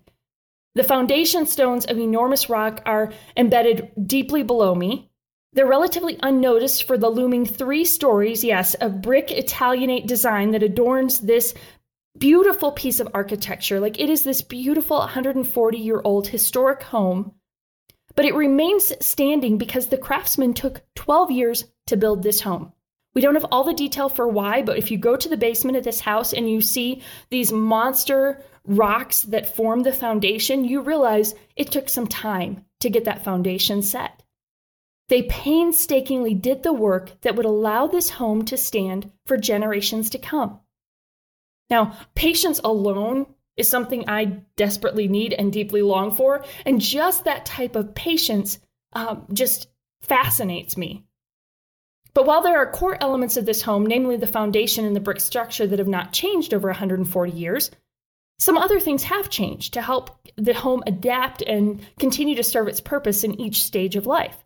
The 0.75 0.83
foundation 0.83 1.45
stones 1.45 1.85
of 1.85 1.97
enormous 1.97 2.49
rock 2.49 2.81
are 2.85 3.13
embedded 3.37 3.91
deeply 4.05 4.43
below 4.43 4.75
me. 4.75 5.11
They're 5.53 5.67
relatively 5.67 6.17
unnoticed 6.21 6.83
for 6.83 6.97
the 6.97 7.09
looming 7.09 7.45
three 7.45 7.85
stories, 7.85 8.43
yes, 8.43 8.73
of 8.75 9.01
brick 9.01 9.31
Italianate 9.31 10.07
design 10.07 10.51
that 10.51 10.63
adorns 10.63 11.19
this 11.19 11.53
beautiful 12.17 12.71
piece 12.71 12.99
of 12.99 13.09
architecture. 13.13 13.79
Like, 13.79 13.99
it 13.99 14.09
is 14.09 14.23
this 14.23 14.41
beautiful 14.41 14.97
140 14.99 15.77
year 15.77 16.01
old 16.03 16.27
historic 16.27 16.83
home 16.83 17.33
but 18.15 18.25
it 18.25 18.35
remains 18.35 18.93
standing 19.05 19.57
because 19.57 19.87
the 19.87 19.97
craftsman 19.97 20.53
took 20.53 20.81
12 20.95 21.31
years 21.31 21.65
to 21.87 21.97
build 21.97 22.23
this 22.23 22.41
home. 22.41 22.71
We 23.15 23.21
don't 23.21 23.35
have 23.35 23.45
all 23.51 23.63
the 23.63 23.73
detail 23.73 24.09
for 24.09 24.27
why, 24.27 24.63
but 24.63 24.77
if 24.77 24.89
you 24.89 24.97
go 24.97 25.15
to 25.15 25.29
the 25.29 25.37
basement 25.37 25.77
of 25.77 25.83
this 25.83 25.99
house 25.99 26.33
and 26.33 26.49
you 26.49 26.61
see 26.61 27.03
these 27.29 27.51
monster 27.51 28.41
rocks 28.65 29.21
that 29.23 29.55
form 29.55 29.83
the 29.83 29.91
foundation, 29.91 30.65
you 30.65 30.81
realize 30.81 31.35
it 31.55 31.71
took 31.71 31.89
some 31.89 32.07
time 32.07 32.65
to 32.79 32.89
get 32.89 33.05
that 33.05 33.23
foundation 33.23 33.81
set. 33.81 34.22
They 35.09 35.23
painstakingly 35.23 36.33
did 36.33 36.63
the 36.63 36.73
work 36.73 37.21
that 37.21 37.35
would 37.35 37.45
allow 37.45 37.87
this 37.87 38.09
home 38.09 38.45
to 38.45 38.57
stand 38.57 39.11
for 39.25 39.37
generations 39.37 40.09
to 40.11 40.17
come. 40.17 40.59
Now, 41.69 41.97
patience 42.15 42.59
alone 42.63 43.25
is 43.57 43.69
something 43.69 44.07
I 44.07 44.41
desperately 44.55 45.07
need 45.07 45.33
and 45.33 45.51
deeply 45.51 45.81
long 45.81 46.15
for. 46.15 46.45
And 46.65 46.81
just 46.81 47.25
that 47.25 47.45
type 47.45 47.75
of 47.75 47.93
patience 47.93 48.59
um, 48.93 49.25
just 49.31 49.67
fascinates 50.01 50.77
me. 50.77 51.03
But 52.13 52.25
while 52.25 52.41
there 52.41 52.57
are 52.57 52.71
core 52.71 52.97
elements 53.01 53.37
of 53.37 53.45
this 53.45 53.61
home, 53.61 53.85
namely 53.85 54.17
the 54.17 54.27
foundation 54.27 54.85
and 54.85 54.95
the 54.95 54.99
brick 54.99 55.19
structure, 55.19 55.65
that 55.65 55.79
have 55.79 55.87
not 55.87 56.13
changed 56.13 56.53
over 56.53 56.67
140 56.67 57.31
years, 57.31 57.71
some 58.39 58.57
other 58.57 58.79
things 58.79 59.03
have 59.03 59.29
changed 59.29 59.73
to 59.73 59.81
help 59.81 60.19
the 60.35 60.53
home 60.53 60.83
adapt 60.85 61.41
and 61.41 61.81
continue 61.97 62.35
to 62.35 62.43
serve 62.43 62.67
its 62.67 62.81
purpose 62.81 63.23
in 63.23 63.39
each 63.39 63.63
stage 63.63 63.95
of 63.95 64.05
life. 64.05 64.42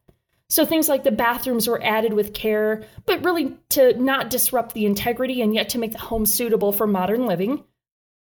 So 0.49 0.65
things 0.65 0.87
like 0.87 1.03
the 1.03 1.11
bathrooms 1.11 1.67
were 1.67 1.83
added 1.83 2.13
with 2.13 2.33
care, 2.33 2.83
but 3.05 3.23
really 3.25 3.57
to 3.69 4.01
not 4.01 4.29
disrupt 4.29 4.73
the 4.73 4.85
integrity 4.85 5.41
and 5.41 5.53
yet 5.53 5.69
to 5.69 5.79
make 5.79 5.91
the 5.91 5.97
home 5.97 6.25
suitable 6.25 6.71
for 6.71 6.87
modern 6.87 7.25
living. 7.25 7.63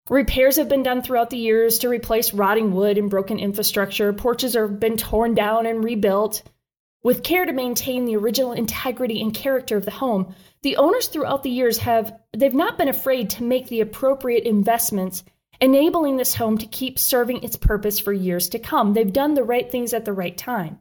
Repairs 0.08 0.56
have 0.56 0.68
been 0.68 0.82
done 0.82 1.02
throughout 1.02 1.30
the 1.30 1.38
years 1.38 1.78
to 1.78 1.88
replace 1.88 2.34
rotting 2.34 2.72
wood 2.72 2.98
and 2.98 3.10
broken 3.10 3.38
infrastructure. 3.38 4.12
Porches 4.12 4.54
have 4.54 4.80
been 4.80 4.96
torn 4.96 5.34
down 5.34 5.66
and 5.66 5.84
rebuilt. 5.84 6.42
With 7.02 7.22
care 7.22 7.44
to 7.44 7.52
maintain 7.52 8.06
the 8.06 8.16
original 8.16 8.52
integrity 8.52 9.20
and 9.20 9.34
character 9.34 9.76
of 9.76 9.84
the 9.84 9.90
home, 9.90 10.34
the 10.62 10.76
owners 10.76 11.08
throughout 11.08 11.42
the 11.42 11.50
years 11.50 11.78
have 11.78 12.18
they've 12.34 12.54
not 12.54 12.78
been 12.78 12.88
afraid 12.88 13.30
to 13.30 13.44
make 13.44 13.68
the 13.68 13.80
appropriate 13.80 14.44
investments, 14.44 15.24
enabling 15.60 16.16
this 16.16 16.34
home 16.34 16.56
to 16.58 16.66
keep 16.66 16.98
serving 16.98 17.42
its 17.42 17.56
purpose 17.56 17.98
for 17.98 18.12
years 18.12 18.48
to 18.50 18.58
come. 18.58 18.94
They've 18.94 19.12
done 19.12 19.34
the 19.34 19.44
right 19.44 19.70
things 19.70 19.92
at 19.92 20.06
the 20.06 20.14
right 20.14 20.36
time. 20.36 20.78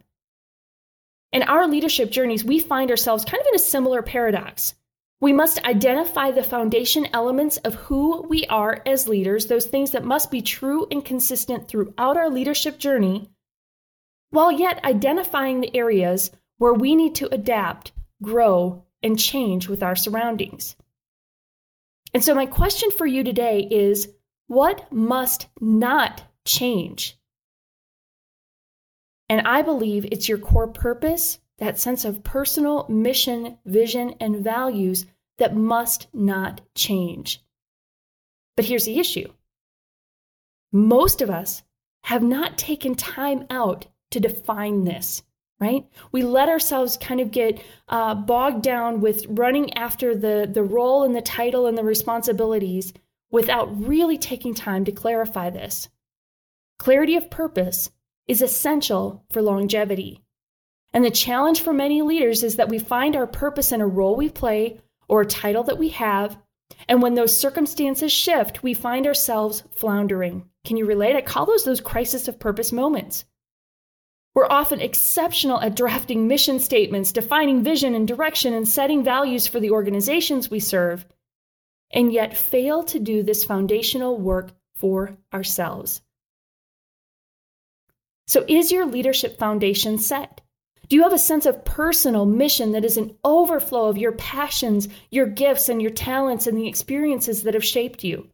In 1.34 1.42
our 1.42 1.68
leadership 1.68 2.12
journeys, 2.12 2.46
we 2.46 2.60
find 2.60 2.92
ourselves 2.92 3.25
kind 3.25 3.42
of 3.42 3.48
in 3.48 3.56
a 3.56 3.60
similar 3.60 4.04
paradox. 4.04 4.75
We 5.20 5.34
must 5.34 5.66
identify 5.66 6.30
the 6.30 6.44
foundation 6.44 7.08
elements 7.12 7.58
of 7.58 7.74
who 7.74 8.22
we 8.22 8.46
are 8.46 8.84
as 8.86 9.08
leaders, 9.08 9.48
those 9.48 9.66
things 9.66 9.92
that 9.92 10.06
must 10.06 10.30
be 10.30 10.44
true 10.44 10.86
and 10.92 11.04
consistent 11.04 11.68
throughout 11.68 12.18
our 12.18 12.30
leadership 12.30 12.78
journey, 12.78 13.32
while 14.30 14.52
yet 14.52 14.86
identifying 14.86 15.60
the 15.60 15.75
areas 15.75 16.30
where 16.60 16.74
we 16.74 16.94
need 16.94 17.16
to 17.16 17.34
adapt, 17.34 17.94
grow, 18.22 18.84
and 19.02 19.18
change 19.18 19.68
with 19.68 19.82
our 19.82 19.96
surroundings. 19.96 20.75
And 22.13 22.24
so, 22.24 22.36
my 22.36 22.46
question 22.46 22.92
for 22.92 23.08
you 23.08 23.24
today 23.24 23.68
is 23.72 24.08
what 24.46 24.92
must 24.94 25.48
not 25.60 26.22
change? 26.46 27.18
And 29.34 29.48
I 29.48 29.63
believe 29.63 30.06
it's 30.12 30.30
your 30.30 30.38
core 30.38 30.68
purpose, 30.68 31.40
that 31.58 31.80
sense 31.80 32.06
of 32.06 32.24
personal 32.24 32.86
mission, 32.88 33.58
vision, 33.66 34.13
and 34.20 34.44
values 34.44 35.08
that 35.40 35.56
must 35.56 36.06
not 36.13 36.62
change. 36.75 37.44
But 38.56 38.66
here's 38.66 38.86
the 38.86 39.00
issue 39.00 39.28
most 40.72 41.24
of 41.24 41.32
us 41.32 41.63
have 42.04 42.22
not 42.22 42.60
taken 42.60 42.94
time 42.94 43.48
out 43.50 43.88
to 44.12 44.20
define 44.20 44.84
this, 44.84 45.24
right? 45.60 45.84
We 46.12 46.22
let 46.22 46.48
ourselves 46.48 46.96
kind 46.98 47.20
of 47.20 47.32
get 47.32 47.60
uh, 47.90 48.13
bogged 48.13 48.62
down 48.62 49.02
with 49.02 49.25
running 49.28 49.74
after 49.74 50.13
the, 50.13 50.48
the 50.48 50.62
role 50.62 51.06
and 51.06 51.16
the 51.16 51.24
title 51.24 51.66
and 51.66 51.75
the 51.75 51.84
responsibilities 51.84 52.94
without 53.32 53.84
really 53.84 54.20
taking 54.20 54.54
time 54.54 54.86
to 54.86 54.92
clarify 54.92 55.50
this. 55.50 55.90
Clarity 56.78 57.16
of 57.16 57.32
purpose 57.32 57.90
is 58.27 58.42
essential 58.42 59.24
for 59.32 59.42
longevity. 59.42 60.22
And 60.94 61.03
the 61.03 61.12
challenge 61.12 61.62
for 61.62 61.74
many 61.74 62.01
leaders 62.01 62.44
is 62.44 62.58
that 62.58 62.70
we 62.70 62.80
find 62.80 63.15
our 63.15 63.27
purpose 63.27 63.72
in 63.72 63.82
a 63.82 63.88
role 63.88 64.15
we 64.15 64.30
play 64.30 64.80
or 65.08 65.22
a 65.22 65.25
title 65.25 65.63
that 65.63 65.80
we 65.80 65.89
have. 65.89 66.38
And 66.88 67.01
when 67.01 67.15
those 67.15 67.36
circumstances 67.36 68.12
shift, 68.12 68.63
we 68.63 68.74
find 68.74 69.08
ourselves 69.08 69.63
floundering. 69.72 70.50
Can 70.65 70.77
you 70.77 70.86
relate? 70.86 71.15
I 71.15 71.22
call 71.22 71.46
those 71.46 71.65
those 71.65 71.82
crisis 71.82 72.27
of 72.27 72.39
purpose 72.39 72.72
moments. 72.72 73.25
We're 74.36 74.48
often 74.50 74.82
exceptional 74.82 75.62
at 75.62 75.75
drafting 75.75 76.27
mission 76.27 76.60
statements, 76.60 77.12
defining 77.12 77.63
vision 77.63 77.94
and 77.94 78.08
direction, 78.08 78.53
and 78.53 78.68
setting 78.68 79.03
values 79.03 79.46
for 79.46 79.60
the 79.60 79.72
organizations 79.72 80.50
we 80.50 80.60
serve, 80.60 81.06
and 81.92 82.12
yet 82.12 82.36
fail 82.36 82.84
to 82.86 83.00
do 83.00 83.22
this 83.22 83.44
foundational 83.44 84.18
work 84.18 84.51
for 84.75 85.15
ourselves. 85.32 86.01
So, 88.27 88.46
is 88.48 88.72
your 88.72 88.86
leadership 88.86 89.38
foundation 89.38 89.98
set? 89.98 90.42
Do 90.89 90.96
you 90.96 91.03
have 91.03 91.13
a 91.13 91.18
sense 91.18 91.46
of 91.46 91.65
personal 91.65 92.25
mission 92.25 92.74
that 92.74 92.86
is 92.86 92.98
an 92.98 93.15
overflow 93.24 93.88
of 93.88 93.98
your 93.98 94.12
passions, 94.13 94.88
your 95.12 95.25
gifts, 95.25 95.70
and 95.70 95.82
your 95.82 95.92
talents 95.92 96.48
and 96.48 96.58
the 96.58 96.68
experiences 96.68 97.44
that 97.44 97.53
have 97.53 97.65
shaped 97.65 98.03
you? 98.03 98.30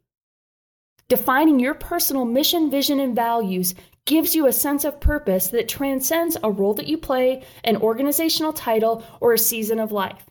Defining 1.08 1.60
your 1.60 1.74
personal 1.74 2.26
mission, 2.26 2.70
vision, 2.70 3.00
and 3.00 3.16
values 3.16 3.74
gives 4.06 4.36
you 4.36 4.46
a 4.46 4.54
sense 4.54 4.86
of 4.86 5.00
purpose 5.00 5.50
that 5.50 5.68
transcends 5.68 6.38
a 6.44 6.52
role 6.52 6.76
that 6.76 6.88
you 6.88 6.98
play, 6.98 7.44
an 7.64 7.78
organizational 7.78 8.54
title, 8.54 9.04
or 9.20 9.34
a 9.34 9.40
season 9.40 9.80
of 9.80 9.92
life. 9.92 10.24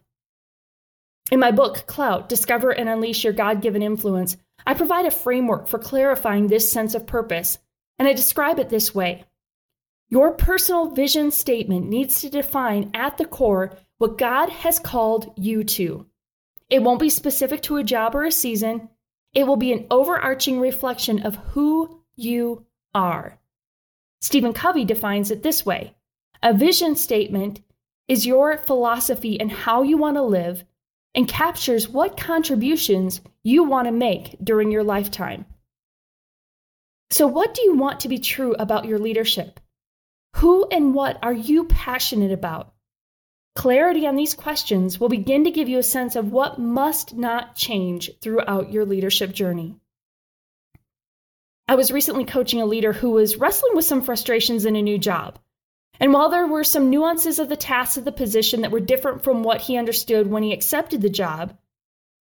In 1.31 1.41
my 1.41 1.51
book, 1.51 1.85
Clout 1.87 2.29
Discover 2.29 2.71
and 2.71 2.89
Unleash 2.89 3.25
Your 3.25 3.33
God 3.33 3.61
Given 3.61 3.83
Influence, 3.83 4.37
I 4.67 4.75
provide 4.75 5.07
a 5.07 5.11
framework 5.11 5.69
for 5.69 5.79
clarifying 5.79 6.47
this 6.47 6.71
sense 6.71 6.95
of 6.95 7.07
purpose, 7.07 7.59
and 7.99 8.09
I 8.09 8.13
describe 8.13 8.59
it 8.59 8.69
this 8.69 8.95
way 8.95 9.25
Your 10.11 10.33
personal 10.33 10.91
vision 10.91 11.31
statement 11.31 11.89
needs 11.89 12.23
to 12.23 12.31
define 12.31 12.91
at 12.95 13.19
the 13.19 13.27
core 13.27 13.77
what 13.99 14.17
God 14.17 14.49
has 14.49 14.79
called 14.79 15.33
you 15.37 15.65
to. 15.65 16.07
It 16.71 16.83
won't 16.83 17.01
be 17.01 17.11
specific 17.11 17.63
to 17.63 17.77
a 17.77 17.85
job 17.85 18.15
or 18.15 18.25
a 18.25 18.33
season, 18.33 18.89
it 19.35 19.47
will 19.47 19.57
be 19.57 19.73
an 19.73 19.87
overarching 19.91 20.61
reflection 20.61 21.27
of 21.27 21.37
who 21.37 22.03
you 22.17 22.65
are. 22.95 23.39
Stephen 24.21 24.53
Covey 24.55 24.85
defines 24.85 25.31
it 25.31 25.43
this 25.43 25.67
way 25.67 25.95
A 26.43 26.55
vision 26.55 26.97
statement 26.97 27.61
is 28.09 28.27
your 28.27 28.57
philosophy 28.57 29.39
and 29.39 29.53
how 29.53 29.83
you 29.83 29.99
want 29.99 30.17
to 30.17 30.23
live 30.23 30.65
and 31.15 31.29
captures 31.29 31.89
what 31.89 32.17
contributions 32.17 33.21
you 33.43 33.65
want 33.65 33.87
to 33.87 33.93
make 33.93 34.37
during 34.43 34.71
your 34.71 34.85
lifetime. 34.85 35.45
So, 37.11 37.27
what 37.27 37.55
do 37.55 37.63
you 37.63 37.75
want 37.75 38.01
to 38.01 38.09
be 38.09 38.19
true 38.19 38.55
about 38.59 38.87
your 38.87 38.99
leadership? 38.99 39.61
Who 40.37 40.67
and 40.71 40.95
what 40.95 41.19
are 41.23 41.33
you 41.33 41.65
passionate 41.65 42.33
about? 42.33 42.73
Clarity 43.55 44.07
on 44.07 44.15
these 44.15 44.35
questions 44.35 45.01
will 45.01 45.09
begin 45.09 45.45
to 45.45 45.51
give 45.51 45.69
you 45.69 45.79
a 45.79 45.83
sense 45.83 46.15
of 46.15 46.31
what 46.31 46.61
must 46.61 47.17
not 47.17 47.57
change 47.57 48.11
throughout 48.21 48.71
your 48.73 48.85
leadership 48.85 49.33
journey. 49.33 49.75
I 51.67 51.75
was 51.75 51.91
recently 51.91 52.25
coaching 52.25 52.63
a 52.63 52.67
leader 52.67 52.93
who 52.93 53.11
was 53.11 53.37
wrestling 53.37 53.75
with 53.75 53.85
some 53.85 54.03
frustrations 54.03 54.65
in 54.65 54.77
a 54.77 54.83
new 54.83 54.97
job. 54.97 55.39
And 56.01 56.13
while 56.13 56.29
there 56.29 56.47
were 56.47 56.65
some 56.65 56.89
nuances 56.89 57.39
of 57.39 57.49
the 57.49 57.57
tasks 57.57 57.97
of 57.97 58.05
the 58.05 58.13
position 58.13 58.61
that 58.61 58.71
were 58.71 58.81
different 58.81 59.25
from 59.25 59.43
what 59.43 59.61
he 59.61 59.77
understood 59.77 60.31
when 60.31 60.45
he 60.45 60.53
accepted 60.53 61.03
the 61.03 61.11
job, 61.11 61.59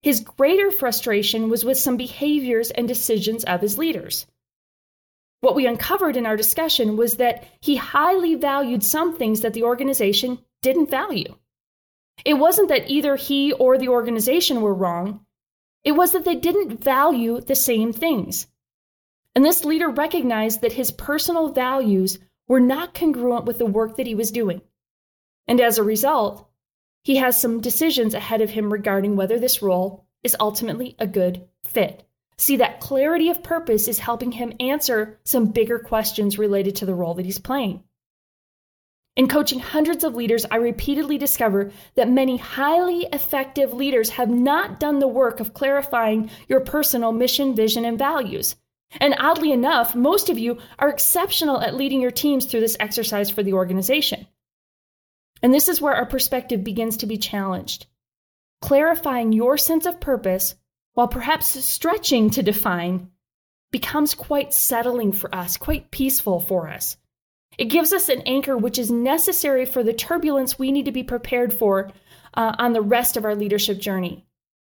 his 0.01 0.21
greater 0.21 0.71
frustration 0.71 1.49
was 1.49 1.63
with 1.63 1.77
some 1.77 1.97
behaviors 1.97 2.71
and 2.71 2.87
decisions 2.87 3.43
of 3.43 3.61
his 3.61 3.77
leaders. 3.77 4.25
What 5.41 5.55
we 5.55 5.67
uncovered 5.67 6.17
in 6.17 6.25
our 6.25 6.35
discussion 6.35 6.97
was 6.97 7.17
that 7.17 7.47
he 7.61 7.75
highly 7.75 8.35
valued 8.35 8.83
some 8.83 9.17
things 9.17 9.41
that 9.41 9.53
the 9.53 9.63
organization 9.63 10.39
didn't 10.61 10.89
value. 10.89 11.35
It 12.25 12.33
wasn't 12.33 12.69
that 12.69 12.89
either 12.89 13.15
he 13.15 13.53
or 13.53 13.77
the 13.77 13.89
organization 13.89 14.61
were 14.61 14.73
wrong, 14.73 15.25
it 15.83 15.91
was 15.91 16.11
that 16.13 16.25
they 16.25 16.35
didn't 16.35 16.83
value 16.83 17.39
the 17.39 17.55
same 17.55 17.93
things. 17.93 18.47
And 19.35 19.45
this 19.45 19.63
leader 19.63 19.89
recognized 19.89 20.61
that 20.61 20.73
his 20.73 20.89
personal 20.89 21.49
values 21.49 22.17
were 22.47 22.59
not 22.59 22.95
congruent 22.95 23.45
with 23.45 23.59
the 23.59 23.65
work 23.65 23.97
that 23.97 24.07
he 24.07 24.15
was 24.15 24.31
doing. 24.31 24.61
And 25.47 25.61
as 25.61 25.77
a 25.77 25.83
result, 25.83 26.49
he 27.03 27.17
has 27.17 27.39
some 27.39 27.61
decisions 27.61 28.13
ahead 28.15 28.41
of 28.41 28.49
him 28.49 28.73
regarding 28.73 29.15
whether 29.15 29.37
this 29.37 29.61
role 29.61 30.07
is 30.23 30.35
ultimately 30.39 30.95
a 30.97 31.05
good 31.05 31.47
fit. 31.63 32.06
See, 32.39 32.57
that 32.57 32.79
clarity 32.79 33.29
of 33.29 33.41
purpose 33.41 33.87
is 33.87 33.97
helping 33.97 34.31
him 34.31 34.53
answer 34.59 35.19
some 35.23 35.47
bigger 35.47 35.79
questions 35.79 36.37
related 36.37 36.77
to 36.77 36.85
the 36.85 36.93
role 36.93 37.15
that 37.15 37.25
he's 37.25 37.39
playing. 37.39 37.83
In 39.15 39.27
coaching 39.27 39.59
hundreds 39.59 40.03
of 40.03 40.13
leaders, 40.13 40.45
I 40.49 40.57
repeatedly 40.57 41.17
discover 41.17 41.71
that 41.95 42.07
many 42.07 42.37
highly 42.37 43.07
effective 43.11 43.73
leaders 43.73 44.11
have 44.11 44.29
not 44.29 44.79
done 44.79 44.99
the 44.99 45.07
work 45.07 45.39
of 45.39 45.55
clarifying 45.55 46.29
your 46.47 46.59
personal 46.59 47.11
mission, 47.11 47.55
vision, 47.55 47.83
and 47.83 47.97
values. 47.97 48.55
And 48.99 49.15
oddly 49.17 49.51
enough, 49.51 49.95
most 49.95 50.29
of 50.29 50.37
you 50.37 50.59
are 50.77 50.89
exceptional 50.89 51.59
at 51.59 51.75
leading 51.75 51.99
your 51.99 52.11
teams 52.11 52.45
through 52.45 52.59
this 52.59 52.77
exercise 52.79 53.31
for 53.31 53.41
the 53.41 53.53
organization. 53.53 54.27
And 55.41 55.51
this 55.51 55.67
is 55.67 55.81
where 55.81 55.95
our 55.95 56.05
perspective 56.05 56.63
begins 56.63 56.97
to 56.97 57.07
be 57.07 57.17
challenged. 57.17 57.87
Clarifying 58.61 59.33
your 59.33 59.57
sense 59.57 59.87
of 59.87 59.99
purpose, 59.99 60.55
while 60.97 61.07
perhaps 61.07 61.63
stretching 61.63 62.31
to 62.31 62.41
define, 62.41 63.11
becomes 63.71 64.15
quite 64.15 64.51
settling 64.51 65.11
for 65.11 65.33
us, 65.33 65.55
quite 65.55 65.91
peaceful 65.91 66.39
for 66.39 66.67
us. 66.67 66.97
It 67.55 67.65
gives 67.65 67.93
us 67.93 68.09
an 68.09 68.23
anchor 68.25 68.57
which 68.57 68.79
is 68.79 68.89
necessary 68.89 69.67
for 69.67 69.83
the 69.83 69.93
turbulence 69.93 70.57
we 70.57 70.71
need 70.71 70.85
to 70.85 70.91
be 70.91 71.03
prepared 71.03 71.53
for 71.53 71.91
uh, 72.33 72.55
on 72.57 72.73
the 72.73 72.81
rest 72.81 73.15
of 73.15 73.25
our 73.25 73.35
leadership 73.35 73.77
journey. 73.77 74.25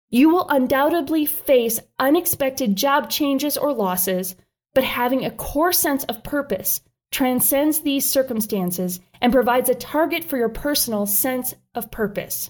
You 0.09 0.29
will 0.29 0.49
undoubtedly 0.49 1.27
face 1.27 1.79
unexpected 1.99 2.75
job 2.75 3.11
changes 3.11 3.55
or 3.55 3.71
losses, 3.71 4.35
but 4.73 4.83
having 4.83 5.23
a 5.23 5.29
core 5.29 5.71
sense 5.71 6.03
of 6.05 6.23
purpose 6.23 6.81
transcends 7.11 7.81
these 7.81 8.09
circumstances 8.09 9.01
and 9.21 9.31
provides 9.31 9.69
a 9.69 9.75
target 9.75 10.23
for 10.23 10.37
your 10.37 10.49
personal 10.49 11.05
sense 11.05 11.53
of 11.75 11.91
purpose. 11.91 12.49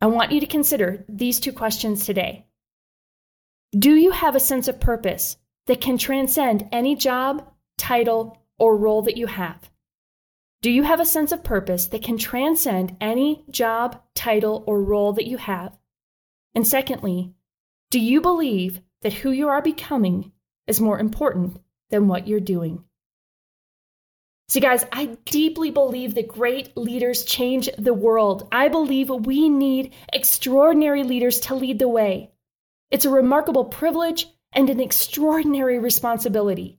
I 0.00 0.06
want 0.06 0.30
you 0.30 0.40
to 0.40 0.46
consider 0.46 1.04
these 1.08 1.40
two 1.40 1.52
questions 1.52 2.06
today. 2.06 2.46
Do 3.76 3.94
you 3.94 4.12
have 4.12 4.36
a 4.36 4.40
sense 4.40 4.68
of 4.68 4.80
purpose 4.80 5.36
that 5.66 5.80
can 5.80 5.98
transcend 5.98 6.68
any 6.70 6.94
job, 6.94 7.50
title, 7.76 8.40
or 8.58 8.76
role 8.76 9.02
that 9.02 9.16
you 9.16 9.26
have? 9.26 9.70
Do 10.62 10.70
you 10.70 10.84
have 10.84 11.00
a 11.00 11.04
sense 11.04 11.32
of 11.32 11.44
purpose 11.44 11.86
that 11.86 12.02
can 12.02 12.16
transcend 12.16 12.96
any 13.00 13.44
job, 13.50 14.00
title, 14.14 14.64
or 14.66 14.82
role 14.82 15.12
that 15.14 15.26
you 15.26 15.36
have? 15.36 15.76
And 16.54 16.66
secondly, 16.66 17.34
do 17.90 18.00
you 18.00 18.20
believe 18.20 18.80
that 19.02 19.14
who 19.14 19.30
you 19.30 19.48
are 19.48 19.62
becoming 19.62 20.32
is 20.66 20.80
more 20.80 20.98
important 20.98 21.60
than 21.90 22.08
what 22.08 22.26
you're 22.26 22.40
doing? 22.40 22.84
See, 24.48 24.60
guys, 24.60 24.84
I 24.90 25.16
deeply 25.26 25.70
believe 25.70 26.14
that 26.14 26.28
great 26.28 26.74
leaders 26.74 27.24
change 27.24 27.68
the 27.76 27.92
world. 27.92 28.48
I 28.50 28.68
believe 28.68 29.10
we 29.10 29.50
need 29.50 29.92
extraordinary 30.10 31.04
leaders 31.04 31.40
to 31.40 31.54
lead 31.54 31.78
the 31.78 31.88
way. 31.88 32.30
It's 32.90 33.04
a 33.04 33.10
remarkable 33.10 33.66
privilege 33.66 34.26
and 34.52 34.70
an 34.70 34.80
extraordinary 34.80 35.78
responsibility. 35.78 36.78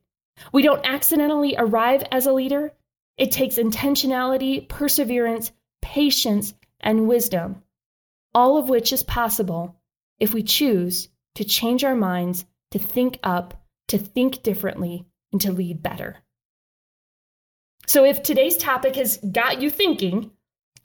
We 0.51 0.63
don't 0.63 0.83
accidentally 0.83 1.55
arrive 1.57 2.03
as 2.11 2.25
a 2.25 2.33
leader, 2.33 2.73
it 3.17 3.31
takes 3.31 3.57
intentionality, 3.57 4.67
perseverance, 4.67 5.51
patience, 5.81 6.53
and 6.79 7.07
wisdom, 7.07 7.61
all 8.33 8.57
of 8.57 8.69
which 8.69 8.93
is 8.93 9.03
possible 9.03 9.75
if 10.19 10.33
we 10.33 10.41
choose 10.41 11.09
to 11.35 11.43
change 11.43 11.83
our 11.83 11.95
minds, 11.95 12.45
to 12.71 12.79
think 12.79 13.19
up, 13.21 13.61
to 13.89 13.97
think 13.97 14.41
differently, 14.41 15.05
and 15.33 15.41
to 15.41 15.51
lead 15.51 15.83
better. 15.83 16.17
So, 17.89 18.05
if 18.05 18.21
today's 18.21 18.55
topic 18.55 18.97
has 18.97 19.17
got 19.17 19.63
you 19.63 19.71
thinking, 19.71 20.29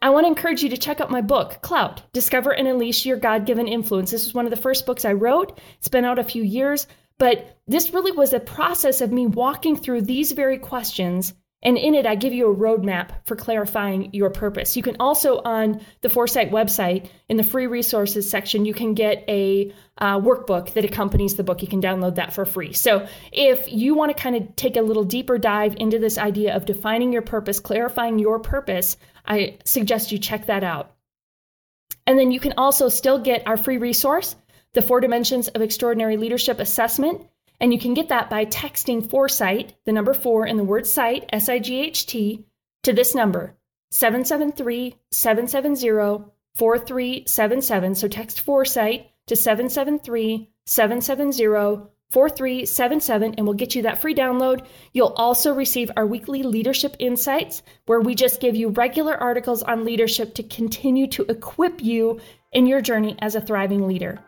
I 0.00 0.08
want 0.08 0.24
to 0.24 0.28
encourage 0.28 0.62
you 0.62 0.70
to 0.70 0.78
check 0.78 1.02
out 1.02 1.10
my 1.10 1.20
book, 1.20 1.58
Clout 1.60 2.00
Discover 2.14 2.52
and 2.52 2.66
Unleash 2.66 3.04
Your 3.04 3.18
God 3.18 3.44
Given 3.44 3.68
Influence. 3.68 4.10
This 4.10 4.24
was 4.24 4.32
one 4.32 4.46
of 4.46 4.50
the 4.50 4.56
first 4.56 4.86
books 4.86 5.04
I 5.04 5.12
wrote. 5.12 5.60
It's 5.76 5.88
been 5.88 6.06
out 6.06 6.18
a 6.18 6.24
few 6.24 6.42
years, 6.42 6.86
but 7.18 7.58
this 7.66 7.92
really 7.92 8.12
was 8.12 8.32
a 8.32 8.40
process 8.40 9.02
of 9.02 9.12
me 9.12 9.26
walking 9.26 9.76
through 9.76 10.00
these 10.00 10.32
very 10.32 10.56
questions 10.56 11.34
and 11.64 11.78
in 11.78 11.94
it, 11.94 12.04
I 12.04 12.14
give 12.14 12.34
you 12.34 12.50
a 12.50 12.54
roadmap 12.54 13.10
for 13.24 13.36
clarifying 13.36 14.12
your 14.12 14.28
purpose. 14.28 14.76
You 14.76 14.82
can 14.82 14.96
also, 15.00 15.38
on 15.38 15.80
the 16.02 16.10
Foresight 16.10 16.50
website, 16.50 17.08
in 17.28 17.38
the 17.38 17.42
free 17.42 17.66
resources 17.66 18.28
section, 18.28 18.66
you 18.66 18.74
can 18.74 18.92
get 18.92 19.24
a 19.28 19.72
uh, 19.96 20.20
workbook 20.20 20.74
that 20.74 20.84
accompanies 20.84 21.36
the 21.36 21.42
book. 21.42 21.62
You 21.62 21.68
can 21.68 21.80
download 21.80 22.16
that 22.16 22.34
for 22.34 22.44
free. 22.44 22.74
So, 22.74 23.06
if 23.32 23.72
you 23.72 23.94
want 23.94 24.14
to 24.14 24.22
kind 24.22 24.36
of 24.36 24.54
take 24.56 24.76
a 24.76 24.82
little 24.82 25.04
deeper 25.04 25.38
dive 25.38 25.76
into 25.78 25.98
this 25.98 26.18
idea 26.18 26.54
of 26.54 26.66
defining 26.66 27.12
your 27.12 27.22
purpose, 27.22 27.60
clarifying 27.60 28.18
your 28.18 28.40
purpose, 28.40 28.98
I 29.26 29.56
suggest 29.64 30.12
you 30.12 30.18
check 30.18 30.46
that 30.46 30.64
out. 30.64 30.94
And 32.06 32.18
then 32.18 32.30
you 32.30 32.40
can 32.40 32.54
also 32.58 32.90
still 32.90 33.18
get 33.18 33.46
our 33.46 33.56
free 33.56 33.78
resource, 33.78 34.36
the 34.74 34.82
Four 34.82 35.00
Dimensions 35.00 35.48
of 35.48 35.62
Extraordinary 35.62 36.18
Leadership 36.18 36.60
Assessment. 36.60 37.22
And 37.60 37.72
you 37.72 37.78
can 37.78 37.94
get 37.94 38.08
that 38.08 38.28
by 38.28 38.44
texting 38.46 39.08
Foresight, 39.08 39.74
the 39.84 39.92
number 39.92 40.14
four, 40.14 40.44
and 40.44 40.58
the 40.58 40.64
word 40.64 40.86
sight, 40.86 41.26
S 41.32 41.48
I 41.48 41.58
G 41.58 41.80
H 41.80 42.06
T, 42.06 42.46
to 42.82 42.92
this 42.92 43.14
number, 43.14 43.56
773 43.90 44.96
770 45.10 46.30
4377. 46.56 47.94
So 47.94 48.08
text 48.08 48.40
Foresight 48.40 49.10
to 49.26 49.36
773 49.36 50.50
770 50.66 51.90
4377 52.10 53.34
and 53.34 53.46
we'll 53.46 53.54
get 53.54 53.74
you 53.74 53.82
that 53.82 54.00
free 54.00 54.14
download. 54.14 54.64
You'll 54.92 55.14
also 55.16 55.52
receive 55.52 55.90
our 55.96 56.06
weekly 56.06 56.44
leadership 56.44 56.94
insights 57.00 57.62
where 57.86 58.00
we 58.00 58.14
just 58.14 58.40
give 58.40 58.54
you 58.54 58.68
regular 58.68 59.16
articles 59.16 59.62
on 59.62 59.84
leadership 59.84 60.34
to 60.34 60.42
continue 60.44 61.08
to 61.08 61.24
equip 61.24 61.82
you 61.82 62.20
in 62.52 62.66
your 62.66 62.80
journey 62.80 63.16
as 63.20 63.34
a 63.34 63.40
thriving 63.40 63.88
leader. 63.88 64.20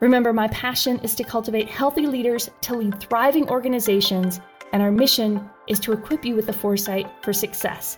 Remember, 0.00 0.32
my 0.32 0.48
passion 0.48 0.98
is 0.98 1.14
to 1.14 1.24
cultivate 1.24 1.70
healthy 1.70 2.06
leaders 2.06 2.50
to 2.62 2.74
lead 2.74 3.00
thriving 3.00 3.48
organizations, 3.48 4.40
and 4.74 4.82
our 4.82 4.90
mission 4.90 5.48
is 5.68 5.80
to 5.80 5.92
equip 5.92 6.22
you 6.22 6.36
with 6.36 6.46
the 6.46 6.52
foresight 6.52 7.10
for 7.22 7.32
success. 7.32 7.96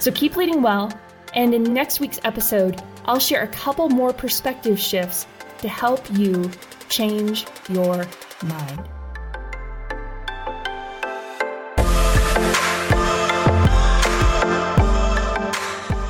So 0.00 0.10
keep 0.10 0.34
leading 0.34 0.62
well, 0.62 0.92
and 1.34 1.54
in 1.54 1.62
next 1.62 2.00
week's 2.00 2.18
episode, 2.24 2.82
I'll 3.04 3.20
share 3.20 3.42
a 3.42 3.48
couple 3.48 3.88
more 3.88 4.12
perspective 4.12 4.80
shifts 4.80 5.26
to 5.58 5.68
help 5.68 6.04
you 6.18 6.50
change 6.88 7.46
your 7.68 8.04
mind. 8.42 8.88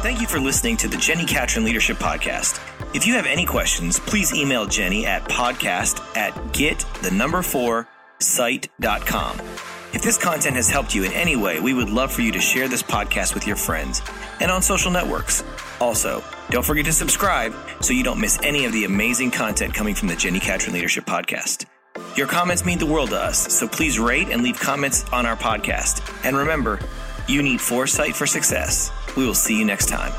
Thank 0.01 0.23
you 0.23 0.27
for 0.27 0.41
listening 0.41 0.79
to 0.79 0.88
the 0.88 0.97
Jenni 0.97 1.29
Catron 1.29 1.67
Leadership 1.67 1.99
Podcast. 1.99 2.78
If 2.94 3.07
you 3.07 3.14
have 3.14 3.27
any 3.27 3.44
questions, 3.44 3.98
please 3.98 4.33
email 4.35 4.66
Jenni 4.66 5.05
at 5.05 5.22
podcast 5.24 6.01
at 6.16 6.53
get 6.53 6.79
the 7.03 7.11
number 7.11 7.42
four 7.42 7.87
site.com. 8.18 9.38
If 9.92 10.03
this 10.03 10.16
content 10.18 10.57
has 10.57 10.68
helped 10.70 10.94
you 10.94 11.05
in 11.05 11.12
any 11.12 11.37
way, 11.37 11.61
we 11.61 11.74
would 11.74 11.90
love 11.90 12.11
for 12.11 12.22
you 12.22 12.33
to 12.33 12.40
share 12.40 12.66
this 12.66 12.83
podcast 12.83 13.35
with 13.35 13.46
your 13.46 13.57
friends 13.57 14.01
and 14.40 14.51
on 14.51 14.62
social 14.62 14.90
networks. 14.90 15.44
Also, 15.81 16.24
don't 16.51 16.64
forget 16.64 16.87
to 16.87 16.92
subscribe 16.92 17.55
so 17.81 17.92
you 17.92 18.03
don't 18.03 18.20
miss 18.20 18.38
any 18.42 18.64
of 18.64 18.72
the 18.72 18.85
amazing 18.85 19.31
content 19.31 19.74
coming 19.74 19.94
from 19.94 20.09
the 20.09 20.14
Jenni 20.14 20.40
Catron 20.40 20.74
Leadership 20.74 21.05
Podcast. 21.05 21.66
Your 22.16 22.27
comments 22.27 22.64
mean 22.64 22.79
the 22.79 22.87
world 22.87 23.11
to 23.11 23.16
us, 23.20 23.53
so 23.53 23.68
please 23.68 23.98
rate 23.98 24.29
and 24.31 24.42
leave 24.42 24.59
comments 24.59 25.05
on 25.12 25.27
our 25.27 25.37
podcast. 25.37 26.03
And 26.24 26.37
remember, 26.37 26.81
you 27.29 27.42
need 27.42 27.61
foresight 27.61 28.16
for 28.16 28.27
success. 28.27 28.90
We 29.16 29.27
will 29.27 29.35
see 29.35 29.59
you 29.59 29.64
next 29.64 29.88
time. 29.88 30.12